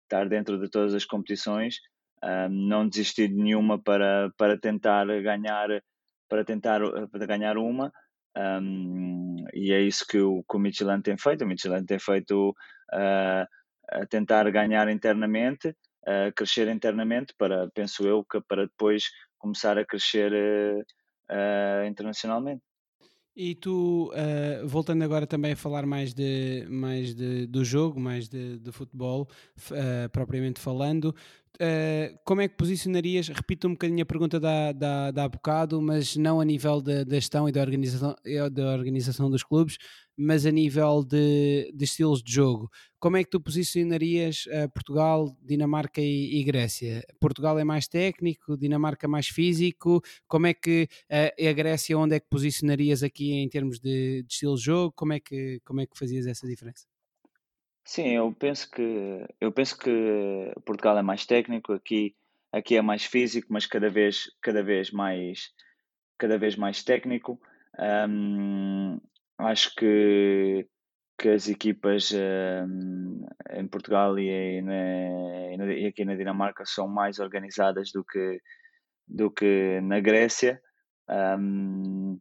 estar 0.02 0.28
dentro 0.28 0.58
de 0.58 0.70
todas 0.70 0.94
as 0.94 1.04
competições, 1.04 1.76
não 2.50 2.88
desistir 2.88 3.28
de 3.28 3.34
nenhuma 3.34 3.78
para, 3.78 4.30
para 4.36 4.58
tentar 4.58 5.06
ganhar 5.22 5.68
para 6.28 6.44
tentar 6.44 6.80
para 7.10 7.26
ganhar 7.26 7.56
uma 7.56 7.92
um, 8.36 9.44
e 9.54 9.72
é 9.72 9.80
isso 9.80 10.04
que 10.06 10.18
o, 10.18 10.42
que 10.42 10.56
o 10.56 10.58
Michelin 10.58 11.00
tem 11.00 11.16
feito, 11.16 11.44
o 11.44 11.46
Michelin 11.46 11.84
tem 11.84 11.98
feito 11.98 12.54
a 12.92 13.46
tentar 14.10 14.50
ganhar 14.50 14.88
internamente, 14.88 15.74
crescer 16.34 16.68
internamente 16.68 17.32
para, 17.38 17.70
penso 17.72 18.06
eu, 18.06 18.24
que 18.24 18.40
para 18.40 18.66
depois 18.66 19.04
começar 19.38 19.78
a 19.78 19.86
crescer 19.86 20.32
uh, 21.30 21.86
internacionalmente. 21.86 22.62
E 23.38 23.54
tu, 23.54 24.10
uh, 24.14 24.66
voltando 24.66 25.04
agora 25.04 25.26
também 25.26 25.52
a 25.52 25.56
falar 25.56 25.84
mais, 25.84 26.14
de, 26.14 26.66
mais 26.70 27.14
de, 27.14 27.46
do 27.46 27.62
jogo, 27.62 28.00
mais 28.00 28.30
de, 28.30 28.58
de 28.58 28.72
futebol, 28.72 29.28
uh, 29.70 30.08
propriamente 30.10 30.58
falando, 30.58 31.14
uh, 31.60 32.18
como 32.24 32.40
é 32.40 32.48
que 32.48 32.56
posicionarias, 32.56 33.28
repito 33.28 33.68
um 33.68 33.72
bocadinho 33.72 34.02
a 34.02 34.06
pergunta 34.06 34.38
da, 34.38 34.72
da, 34.72 35.10
da 35.10 35.24
há 35.24 35.28
bocado, 35.28 35.80
mas 35.80 36.16
não 36.16 36.40
a 36.40 36.44
nível 36.44 36.80
da, 36.80 37.04
gestão 37.04 37.48
e 37.48 37.52
da 37.52 37.60
organização, 37.60 38.14
da 38.52 38.72
organização 38.72 39.30
dos 39.30 39.42
clubes, 39.42 39.78
mas 40.16 40.46
a 40.46 40.50
nível 40.50 41.04
de, 41.04 41.72
de 41.74 41.84
estilos 41.84 42.22
de 42.22 42.32
jogo. 42.32 42.70
Como 42.98 43.16
é 43.16 43.24
que 43.24 43.30
tu 43.30 43.40
posicionarias 43.40 44.46
uh, 44.46 44.68
Portugal, 44.72 45.36
Dinamarca 45.42 46.00
e, 46.00 46.40
e, 46.40 46.44
Grécia? 46.44 47.04
Portugal 47.20 47.58
é 47.58 47.64
mais 47.64 47.86
técnico, 47.86 48.56
Dinamarca 48.56 49.06
mais 49.06 49.28
físico. 49.28 50.00
Como 50.26 50.46
é 50.46 50.54
que 50.54 50.88
uh, 51.10 51.48
a 51.48 51.52
Grécia, 51.52 51.98
onde 51.98 52.16
é 52.16 52.20
que 52.20 52.28
posicionarias 52.28 53.02
aqui 53.02 53.32
em 53.32 53.48
termos 53.48 53.78
de, 53.78 54.22
de 54.22 54.32
estilo 54.32 54.56
de 54.56 54.62
jogo? 54.62 54.92
Como 54.96 55.12
é 55.12 55.20
que 55.20 55.60
como 55.64 55.80
é 55.80 55.86
que 55.86 55.98
fazias 55.98 56.26
essa 56.26 56.46
diferença? 56.46 56.95
Sim, 57.86 58.08
eu 58.08 58.32
penso 58.32 58.68
que 58.68 59.24
eu 59.40 59.52
penso 59.52 59.78
que 59.78 60.52
Portugal 60.64 60.98
é 60.98 61.02
mais 61.02 61.24
técnico, 61.24 61.72
aqui 61.72 62.16
aqui 62.50 62.76
é 62.76 62.82
mais 62.82 63.04
físico, 63.04 63.46
mas 63.50 63.64
cada 63.64 63.88
vez 63.88 64.24
cada 64.42 64.60
vez 64.60 64.90
mais 64.90 65.52
cada 66.18 66.36
vez 66.36 66.56
mais 66.56 66.82
técnico. 66.82 67.40
Um, 67.78 69.00
acho 69.38 69.72
que, 69.76 70.66
que 71.16 71.28
as 71.28 71.48
equipas 71.48 72.10
um, 72.12 73.24
em 73.52 73.68
Portugal 73.68 74.18
e, 74.18 74.62
na, 74.62 75.72
e, 75.72 75.86
aqui 75.86 76.04
na 76.04 76.16
Dinamarca 76.16 76.64
são 76.66 76.88
mais 76.88 77.20
organizadas 77.20 77.92
do 77.92 78.02
que, 78.04 78.40
do 79.06 79.30
que 79.30 79.80
na 79.82 80.00
Grécia. 80.00 80.60
Um, 81.08 82.18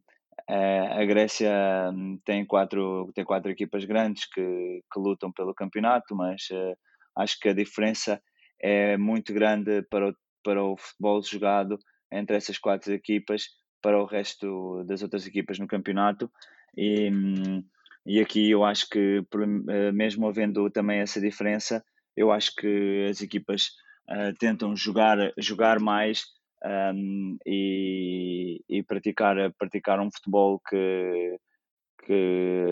a 0.47 1.05
Grécia 1.05 1.51
hum, 1.93 2.19
tem 2.23 2.45
quatro, 2.45 3.12
tem 3.15 3.23
quatro 3.25 3.51
equipas 3.51 3.84
grandes 3.86 4.25
que, 4.29 4.81
que 4.91 4.99
lutam 4.99 5.31
pelo 5.31 5.53
campeonato, 5.53 6.15
mas 6.15 6.43
uh, 6.51 6.75
acho 7.17 7.39
que 7.39 7.49
a 7.49 7.53
diferença 7.53 8.21
é 8.62 8.97
muito 8.97 9.34
grande 9.34 9.81
para 9.89 10.10
o, 10.10 10.15
para 10.43 10.63
o 10.63 10.77
futebol 10.77 11.21
jogado 11.23 11.77
entre 12.12 12.38
essas 12.38 12.58
quatro 12.58 12.93
equipas 12.93 13.47
para 13.81 14.01
o 14.01 14.05
resto 14.05 14.84
das 14.86 15.01
outras 15.03 15.27
equipas 15.27 15.60
no 15.60 15.67
campeonato. 15.67 16.31
E, 16.77 17.10
e 18.05 18.19
aqui 18.19 18.49
eu 18.49 18.63
acho 18.63 18.89
que, 18.89 19.23
eh, 19.69 19.91
mesmo 19.91 20.27
havendo 20.27 20.69
também 20.69 20.99
essa 20.99 21.21
diferença, 21.21 21.84
eu 22.15 22.31
acho 22.31 22.55
que 22.55 23.08
as 23.10 23.21
equipas 23.21 23.67
uh, 24.10 24.34
tentam 24.39 24.75
jogar, 24.75 25.17
jogar 25.38 25.79
mais 25.79 26.23
um, 26.65 27.38
e, 27.45 28.63
e, 28.67 28.84
praticar, 28.84 29.36
praticar 29.58 29.99
um 29.99 30.10
futebol 30.12 30.60
que, 30.67 31.39
que 32.06 32.65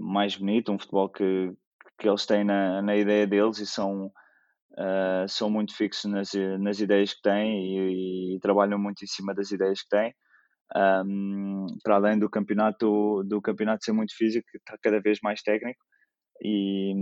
mais 0.00 0.36
bonito, 0.36 0.72
um 0.72 0.78
futebol 0.78 1.08
que, 1.08 1.52
que 1.98 2.08
eles 2.08 2.24
têm 2.26 2.44
na, 2.44 2.80
na 2.82 2.96
ideia 2.96 3.26
deles 3.26 3.58
e 3.58 3.66
são, 3.66 4.06
uh, 4.72 5.28
são 5.28 5.50
muito 5.50 5.76
fixos 5.76 6.10
nas, 6.10 6.32
nas 6.60 6.80
ideias 6.80 7.14
que 7.14 7.22
têm 7.22 7.66
e, 7.66 8.36
e, 8.36 8.40
trabalham 8.40 8.78
muito 8.78 9.02
em 9.04 9.08
cima 9.08 9.34
das 9.34 9.50
ideias 9.50 9.82
que 9.82 9.88
têm 9.88 10.14
um, 10.74 11.66
para 11.82 11.96
além 11.96 12.18
do 12.18 12.30
campeonato 12.30 13.22
do 13.24 13.40
campeonato 13.42 13.84
ser 13.84 13.92
muito 13.92 14.16
físico, 14.16 14.46
está 14.54 14.76
cada 14.80 15.00
vez 15.00 15.18
mais 15.22 15.42
técnico 15.42 15.80
e, 16.40 16.94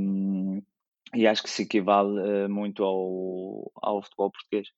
e 1.14 1.26
acho 1.26 1.42
que 1.42 1.50
se 1.50 1.62
equivale 1.62 2.46
uh, 2.46 2.48
muito 2.48 2.82
ao, 2.84 3.70
ao 3.76 4.02
futebol 4.02 4.30
português. 4.30 4.68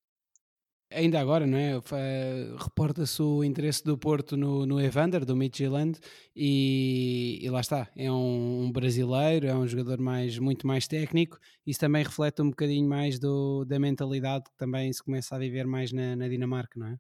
Ainda 0.95 1.21
agora, 1.21 1.47
não 1.47 1.59
é? 1.59 1.81
Reporta-se 2.59 3.23
o 3.23 3.43
interesse 3.45 3.85
do 3.85 3.97
Porto 3.97 4.37
no, 4.37 4.67
no 4.67 4.81
Evander, 4.81 5.25
do 5.25 5.37
Midtjylland, 5.37 5.99
e, 6.35 7.39
e 7.43 7.51
lá 7.51 7.61
está. 7.61 7.89
É 7.97 8.11
um, 8.11 8.65
um, 8.65 8.73
brasileiro, 8.73 9.47
é 9.47 9.55
um 9.55 9.67
jogador 9.67 9.99
mais, 10.01 10.39
muito 10.39 10.67
mais 10.67 10.87
técnico. 10.87 11.39
Isso 11.67 11.81
também 11.81 12.03
reflete 12.03 12.43
um 12.43 12.51
bocadinho 12.51 12.89
mais 12.89 13.19
do, 13.19 13.65
da 13.65 13.79
mentalidade 13.79 14.45
que 14.45 14.57
também 14.57 14.93
se 14.93 15.03
começa 15.03 15.35
a 15.35 15.39
viver 15.39 15.67
mais 15.67 15.93
na, 15.93 16.17
na 16.17 16.29
Dinamarca, 16.29 16.79
não 16.79 16.89
é? 16.89 16.97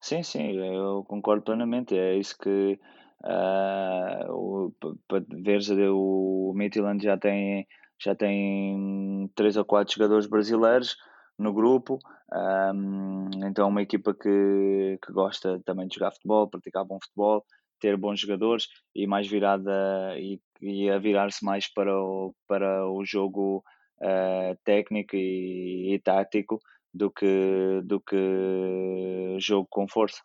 Sim, 0.00 0.22
sim, 0.22 0.52
eu 0.56 1.04
concordo 1.04 1.42
plenamente. 1.42 1.96
É 1.96 2.16
isso 2.16 2.36
que 2.38 2.78
uh, 3.24 4.70
para 5.08 5.24
veres 5.42 5.70
o 5.70 6.52
Midtjylland 6.54 7.02
já 7.02 7.16
tem 7.16 7.66
já 7.98 8.14
tem 8.14 9.30
três 9.34 9.56
ou 9.56 9.64
quatro 9.64 9.94
jogadores 9.94 10.26
brasileiros 10.26 10.96
no 11.38 11.52
grupo, 11.52 11.98
um, 12.32 13.28
então 13.46 13.66
é 13.66 13.68
uma 13.68 13.82
equipa 13.82 14.14
que, 14.14 14.98
que 15.04 15.12
gosta 15.12 15.60
também 15.64 15.88
de 15.88 15.94
jogar 15.94 16.12
futebol, 16.12 16.48
praticar 16.48 16.84
bom 16.84 16.98
futebol, 17.02 17.44
ter 17.80 17.96
bons 17.96 18.20
jogadores 18.20 18.68
e 18.94 19.06
mais 19.06 19.28
virada 19.28 19.72
e, 20.18 20.40
e 20.60 20.88
a 20.88 20.98
virar-se 20.98 21.44
mais 21.44 21.72
para 21.72 21.94
o, 21.94 22.34
para 22.46 22.88
o 22.88 23.04
jogo 23.04 23.62
uh, 24.00 24.56
técnico 24.64 25.16
e, 25.16 25.94
e 25.94 25.98
tático 25.98 26.58
do 26.92 27.10
que, 27.10 27.82
do 27.84 28.00
que 28.00 29.36
jogo 29.38 29.66
com 29.68 29.88
força. 29.88 30.22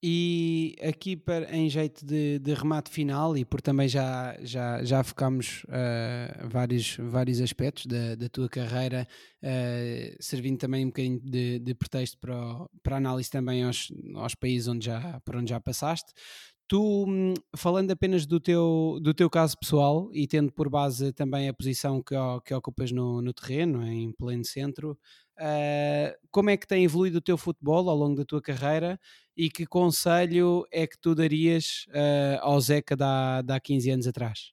E 0.00 0.76
aqui 0.80 1.16
para, 1.16 1.52
em 1.54 1.68
jeito 1.68 2.06
de, 2.06 2.38
de 2.38 2.54
remate 2.54 2.88
final, 2.88 3.36
e 3.36 3.44
por 3.44 3.60
também 3.60 3.88
já, 3.88 4.36
já, 4.42 4.84
já 4.84 5.02
focámos 5.02 5.64
uh, 5.64 6.48
vários, 6.48 6.96
vários 7.00 7.40
aspectos 7.40 7.86
da, 7.86 8.14
da 8.14 8.28
tua 8.28 8.48
carreira, 8.48 9.08
uh, 9.42 10.16
servindo 10.20 10.56
também 10.56 10.84
um 10.84 10.88
bocadinho 10.88 11.20
de, 11.20 11.58
de 11.58 11.74
pretexto 11.74 12.16
para, 12.18 12.36
o, 12.36 12.70
para 12.80 12.96
análise 12.96 13.28
também 13.28 13.64
aos, 13.64 13.92
aos 14.14 14.36
países 14.36 14.68
onde 14.68 14.86
já, 14.86 15.20
por 15.24 15.34
onde 15.34 15.50
já 15.50 15.58
passaste. 15.58 16.12
Tu, 16.68 17.06
hum, 17.08 17.34
falando 17.56 17.90
apenas 17.90 18.26
do 18.26 18.38
teu, 18.38 18.98
do 19.00 19.14
teu 19.14 19.30
caso 19.30 19.56
pessoal 19.58 20.10
e 20.12 20.26
tendo 20.26 20.52
por 20.52 20.68
base 20.68 21.12
também 21.14 21.48
a 21.48 21.54
posição 21.54 22.02
que, 22.02 22.14
que 22.44 22.54
ocupas 22.54 22.92
no, 22.92 23.22
no 23.22 23.32
terreno, 23.32 23.86
em 23.86 24.12
pleno 24.12 24.44
centro, 24.44 24.98
Uh, 25.38 26.18
como 26.32 26.50
é 26.50 26.56
que 26.56 26.66
tem 26.66 26.82
evoluído 26.82 27.18
o 27.18 27.22
teu 27.22 27.38
futebol 27.38 27.88
ao 27.88 27.96
longo 27.96 28.16
da 28.16 28.24
tua 28.24 28.42
carreira 28.42 28.98
e 29.36 29.48
que 29.48 29.64
conselho 29.64 30.66
é 30.72 30.84
que 30.84 30.98
tu 30.98 31.14
darias 31.14 31.86
uh, 31.90 32.40
ao 32.40 32.60
Zeca 32.60 32.96
da, 32.96 33.38
há 33.38 33.60
15 33.60 33.90
anos 33.90 34.08
atrás? 34.08 34.52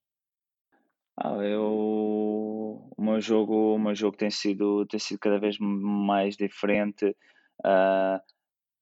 Ah, 1.17 1.37
eu, 1.37 2.87
o 2.95 3.01
meu 3.01 3.19
jogo, 3.19 3.73
o 3.75 3.79
meu 3.79 3.95
jogo 3.95 4.15
tem 4.15 4.29
sido, 4.29 4.85
tem 4.85 4.99
sido 4.99 5.17
cada 5.17 5.39
vez 5.39 5.57
mais 5.59 6.37
diferente. 6.37 7.15
Uh, 7.61 8.21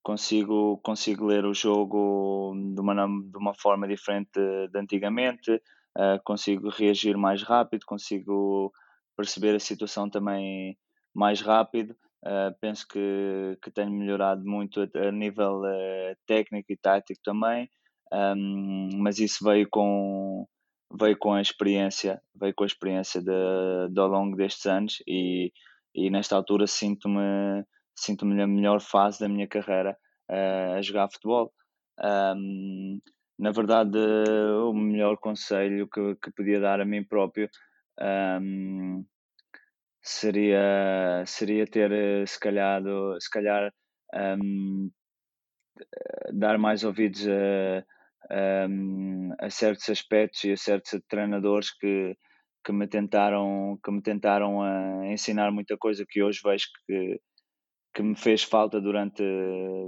consigo, 0.04 0.78
consigo 0.84 1.26
ler 1.26 1.46
o 1.46 1.54
jogo 1.54 2.54
de 2.54 2.82
uma, 2.82 2.94
de 2.94 3.38
uma 3.38 3.54
forma 3.54 3.88
diferente 3.88 4.30
de, 4.72 4.78
antigamente, 4.78 5.52
uh, 5.98 6.22
consigo 6.24 6.70
reagir 6.70 7.18
mais 7.18 7.42
rápido, 7.42 7.86
consigo 7.86 8.72
perceber 9.16 9.56
a 9.56 9.60
situação 9.60 10.10
também 10.10 10.78
mais 11.16 11.42
rápido. 11.42 11.96
Uh, 12.26 12.56
penso 12.62 12.88
que, 12.88 13.58
que 13.62 13.72
tenho 13.72 13.92
melhorado 13.92 14.46
muito 14.46 14.82
a, 14.82 15.08
a 15.08 15.12
nível 15.12 15.62
uh, 15.62 16.16
técnico 16.26 16.72
e 16.72 16.78
tático 16.78 17.20
também, 17.24 17.70
um, 18.14 18.90
mas 18.98 19.20
isso 19.20 19.44
veio 19.44 19.68
com, 19.70 20.48
veio 21.00 21.18
com 21.18 21.34
a 21.34 21.42
experiência, 21.42 22.22
veio 22.36 22.54
com 22.54 22.64
a 22.64 22.68
experiência 22.68 23.22
de, 23.22 23.90
de 23.92 24.00
ao 24.00 24.08
longo 24.08 24.38
destes 24.38 24.66
anos 24.66 25.04
e, 25.08 25.52
e 25.94 26.10
nesta 26.10 26.36
altura 26.36 26.66
sinto-me 26.66 27.66
sinto-me 27.96 28.36
na 28.36 28.48
melhor 28.48 28.82
fase 28.82 29.20
da 29.20 29.30
minha 29.30 29.48
carreira 29.48 29.98
uh, 30.30 30.78
a 30.78 30.82
jogar 30.82 31.10
futebol. 31.12 31.54
Um, 32.00 33.00
na 33.38 33.52
verdade, 33.52 33.98
o 33.98 34.74
melhor 34.74 35.18
conselho 35.18 35.88
que, 35.90 36.16
que 36.16 36.32
podia 36.32 36.60
dar 36.60 36.80
a 36.80 36.86
mim 36.86 37.04
próprio 37.04 37.50
um, 38.00 39.06
seria, 40.02 41.24
seria 41.26 41.66
ter, 41.66 42.28
se 42.28 42.40
calhar, 42.40 42.82
se 43.20 43.30
calhar 43.30 43.74
um, 44.14 44.92
dar 46.34 46.58
mais 46.58 46.84
ouvidos 46.84 47.28
a, 47.28 47.86
a, 48.30 49.46
a, 49.46 49.50
certos 49.50 49.90
aspectos 49.90 50.44
e 50.44 50.52
a 50.52 50.58
certos 50.58 51.00
treinadores 51.08 51.72
que, 51.72 52.16
que 52.64 52.72
me 52.72 52.88
tentaram 52.88 53.80
que 53.84 53.92
me 53.92 54.02
tentaram 54.02 54.62
a 54.62 55.08
ensinar 55.08 55.52
muita 55.52 55.78
coisa 55.78 56.06
que 56.08 56.22
hoje 56.22 56.40
vejo 56.44 56.68
que 56.88 57.20
que 57.94 58.02
me 58.02 58.16
fez 58.16 58.44
falta 58.44 58.82
durante, 58.82 59.24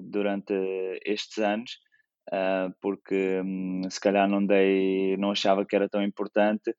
durante 0.04 0.54
estes 1.04 1.40
anos, 1.40 1.80
uh, 2.32 2.74
porque 2.82 3.42
um, 3.44 3.90
se 3.90 4.00
calhar 4.00 4.30
não 4.30 4.46
dei, 4.46 5.18
não 5.18 5.32
achava 5.32 5.66
que 5.66 5.76
era 5.76 5.90
tão 5.90 6.04
importante 6.04 6.70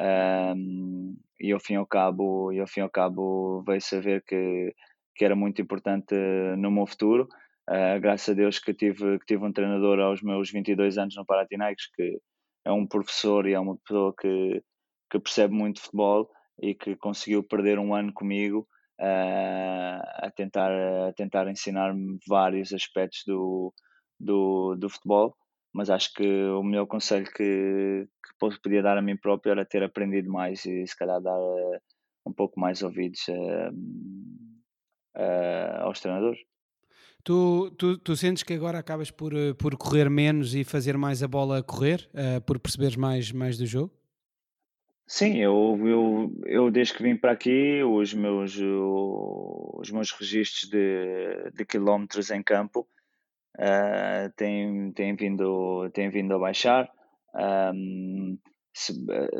uh, 0.00 1.14
e 1.40 1.52
ao 1.52 1.60
fim 1.60 1.74
e 1.74 1.76
ao 1.76 1.86
cabo, 1.86 2.52
e 2.52 2.60
ao 2.60 2.66
fim 2.66 2.80
ao 2.80 2.90
cabo 2.90 3.62
veio 3.64 3.80
saber 3.80 4.24
que, 4.26 4.74
que 5.14 5.24
era 5.24 5.36
muito 5.36 5.62
importante 5.62 6.14
no 6.58 6.70
meu 6.70 6.86
futuro. 6.86 7.28
Uh, 7.70 8.00
graças 8.00 8.30
a 8.30 8.34
Deus 8.34 8.58
que 8.58 8.74
tive, 8.74 9.20
que 9.20 9.26
tive 9.26 9.44
um 9.44 9.52
treinador 9.52 10.00
aos 10.00 10.20
meus 10.20 10.50
22 10.50 10.98
anos 10.98 11.14
no 11.16 11.24
Panathinaikos 11.24 11.88
que 11.94 12.18
é 12.64 12.72
um 12.72 12.86
professor 12.86 13.46
e 13.46 13.54
é 13.54 13.60
uma 13.60 13.76
pessoa 13.76 14.12
que, 14.20 14.62
que 15.10 15.20
percebe 15.20 15.54
muito 15.54 15.80
futebol 15.80 16.28
e 16.60 16.74
que 16.74 16.96
conseguiu 16.96 17.42
perder 17.42 17.78
um 17.78 17.94
ano 17.94 18.12
comigo 18.12 18.66
a, 19.02 20.30
tentar, 20.30 20.70
a 21.08 21.12
tentar 21.12 21.48
ensinar-me 21.48 22.18
vários 22.28 22.72
aspectos 22.72 23.22
do, 23.26 23.74
do, 24.18 24.76
do 24.76 24.88
futebol, 24.88 25.36
mas 25.74 25.90
acho 25.90 26.12
que 26.14 26.44
o 26.48 26.62
melhor 26.62 26.86
conselho 26.86 27.26
que, 27.26 28.06
que 28.06 28.60
podia 28.62 28.82
dar 28.82 28.96
a 28.96 29.02
mim 29.02 29.16
próprio 29.16 29.52
era 29.52 29.64
ter 29.64 29.82
aprendido 29.82 30.30
mais 30.30 30.64
e 30.64 30.86
se 30.86 30.96
calhar 30.96 31.20
dar 31.20 31.38
uh, 31.38 31.78
um 32.26 32.32
pouco 32.32 32.60
mais 32.60 32.82
ouvidos 32.82 33.26
uh, 33.28 33.72
uh, 35.16 35.82
aos 35.82 36.00
treinadores. 36.00 36.38
Tu, 37.24 37.70
tu, 37.78 37.98
tu, 37.98 38.16
sentes 38.16 38.42
que 38.42 38.52
agora 38.52 38.78
acabas 38.78 39.10
por, 39.10 39.32
por 39.56 39.76
correr 39.76 40.10
menos 40.10 40.54
e 40.54 40.64
fazer 40.64 40.98
mais 40.98 41.22
a 41.22 41.28
bola 41.28 41.62
correr, 41.62 42.10
por 42.44 42.58
perceberes 42.58 42.96
mais, 42.96 43.30
mais 43.30 43.56
do 43.56 43.64
jogo? 43.64 43.92
Sim, 45.06 45.36
eu, 45.38 45.78
eu, 45.86 46.32
eu 46.46 46.70
desde 46.70 46.94
que 46.94 47.02
vim 47.02 47.16
para 47.16 47.32
aqui, 47.32 47.82
os 47.82 48.14
meus, 48.14 48.56
os 48.58 49.90
meus 49.90 50.10
registros 50.12 50.70
de, 50.70 51.50
de 51.54 51.64
quilómetros 51.66 52.30
em 52.30 52.42
campo 52.42 52.88
uh, 53.58 54.32
têm, 54.36 54.92
têm, 54.92 55.14
vindo, 55.14 55.90
têm 55.90 56.08
vindo 56.08 56.34
a 56.34 56.38
baixar. 56.38 56.90
Um, 57.34 58.38
se, 58.74 58.94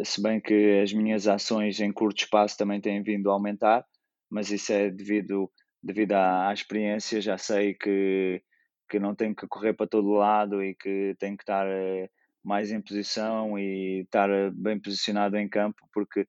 se 0.05 0.23
bem 0.23 0.41
que 0.41 0.81
as 0.83 0.93
minhas 0.93 1.27
ações 1.27 1.81
em 1.81 1.93
curto 1.93 2.19
espaço 2.19 2.59
também 2.59 2.81
têm 2.81 3.03
vindo 3.03 3.31
a 3.31 3.33
aumentar, 3.33 3.85
mas 4.31 4.51
isso 4.51 4.73
é 4.73 4.91
devido, 4.91 5.51
devido 5.83 6.13
à, 6.13 6.49
à 6.49 6.53
experiência. 6.53 7.21
Já 7.21 7.39
sei 7.39 7.75
que, 7.75 8.43
que 8.91 8.99
não 8.99 9.15
tenho 9.15 9.35
que 9.35 9.47
correr 9.47 9.73
para 9.73 9.87
todo 9.87 10.11
lado 10.11 10.63
e 10.63 10.75
que 10.75 11.17
tenho 11.19 11.37
que 11.37 11.45
estar 11.45 11.67
uh, 11.67 12.11
mais 12.45 12.73
em 12.73 12.81
posição 12.81 13.59
e 13.59 14.03
estar 14.03 14.29
eh, 14.31 14.51
bem 14.53 14.81
posicionado 14.81 15.37
em 15.37 15.49
campo, 15.49 15.89
porque 15.93 16.27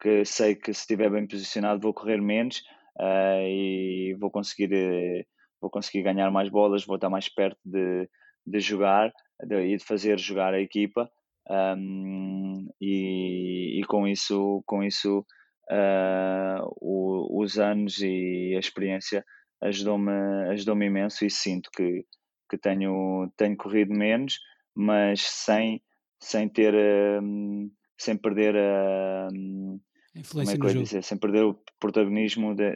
que 0.00 0.24
sei 0.24 0.54
que 0.54 0.72
se 0.72 0.80
estiver 0.80 1.10
bem 1.10 1.26
posicionado 1.26 1.80
vou 1.80 1.92
correr 1.92 2.20
menos 2.20 2.58
uh, 2.98 3.42
e 3.42 4.16
vou 4.18 4.30
conseguir, 4.30 4.72
uh, 4.72 5.24
vou 5.60 5.70
conseguir 5.70 6.02
ganhar 6.02 6.30
mais 6.30 6.48
bolas, 6.48 6.84
vou 6.86 6.96
estar 6.96 7.10
mais 7.10 7.28
perto 7.28 7.58
de, 7.64 8.08
de 8.46 8.60
jogar 8.60 9.12
de, 9.44 9.74
e 9.74 9.76
de 9.76 9.84
fazer 9.84 10.18
jogar 10.18 10.54
a 10.54 10.60
equipa. 10.60 11.10
Um, 11.50 12.68
e, 12.80 13.80
e, 13.80 13.84
com 13.86 14.06
isso, 14.06 14.62
com 14.66 14.84
isso 14.84 15.24
uh, 15.70 16.62
o, 16.80 17.42
os 17.42 17.58
anos 17.58 17.98
e 18.00 18.52
a 18.54 18.58
experiência 18.58 19.24
ajudou-me 19.62 20.12
ajudou 20.50 20.80
imenso 20.82 21.24
e 21.24 21.30
sinto 21.30 21.70
que, 21.74 22.04
que 22.50 22.58
tenho, 22.58 23.32
tenho 23.36 23.56
corrido 23.56 23.94
menos, 23.94 24.38
mas 24.78 25.22
sem, 25.22 25.82
sem 26.22 26.48
ter, 26.48 26.72
um, 27.20 27.68
sem 27.98 28.16
perder 28.16 28.54
a, 28.56 29.28
um, 29.32 29.80
influência 30.14 30.56
como 30.56 30.68
é 30.68 30.72
que 30.72 30.78
no 30.78 30.84
jogo. 30.84 30.84
Dizer, 30.84 31.02
sem 31.02 31.18
perder 31.18 31.44
o 31.44 31.58
protagonismo 31.80 32.54
da 32.54 32.72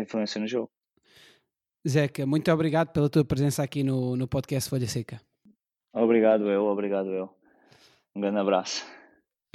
influência 0.00 0.40
no 0.40 0.46
jogo. 0.46 0.70
Zeca, 1.86 2.24
muito 2.24 2.52
obrigado 2.52 2.92
pela 2.92 3.10
tua 3.10 3.24
presença 3.24 3.64
aqui 3.64 3.82
no, 3.82 4.16
no 4.16 4.28
podcast 4.28 4.70
Folha 4.70 4.86
Seca. 4.86 5.20
Obrigado 5.92 6.48
eu, 6.48 6.66
obrigado 6.66 7.08
eu. 7.08 7.28
Um 8.14 8.20
grande 8.20 8.38
abraço. 8.38 8.86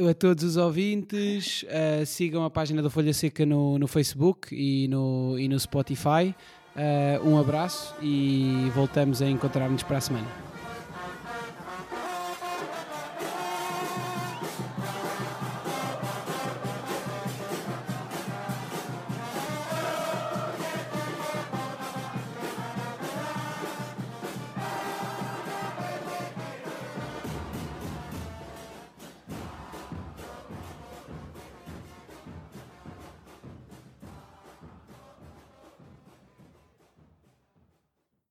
A 0.01 0.13
todos 0.13 0.43
os 0.43 0.57
ouvintes, 0.57 1.63
uh, 1.63 2.05
sigam 2.05 2.43
a 2.43 2.49
página 2.49 2.81
da 2.81 2.89
Folha 2.89 3.13
Seca 3.13 3.45
no, 3.45 3.79
no 3.79 3.87
Facebook 3.87 4.53
e 4.53 4.89
no, 4.89 5.39
e 5.39 5.47
no 5.47 5.57
Spotify. 5.57 6.35
Uh, 6.75 7.25
um 7.25 7.39
abraço 7.39 7.95
e 8.01 8.69
voltamos 8.75 9.21
a 9.21 9.29
encontrar-nos 9.29 9.83
para 9.83 9.97
a 9.97 10.01
semana. 10.01 10.54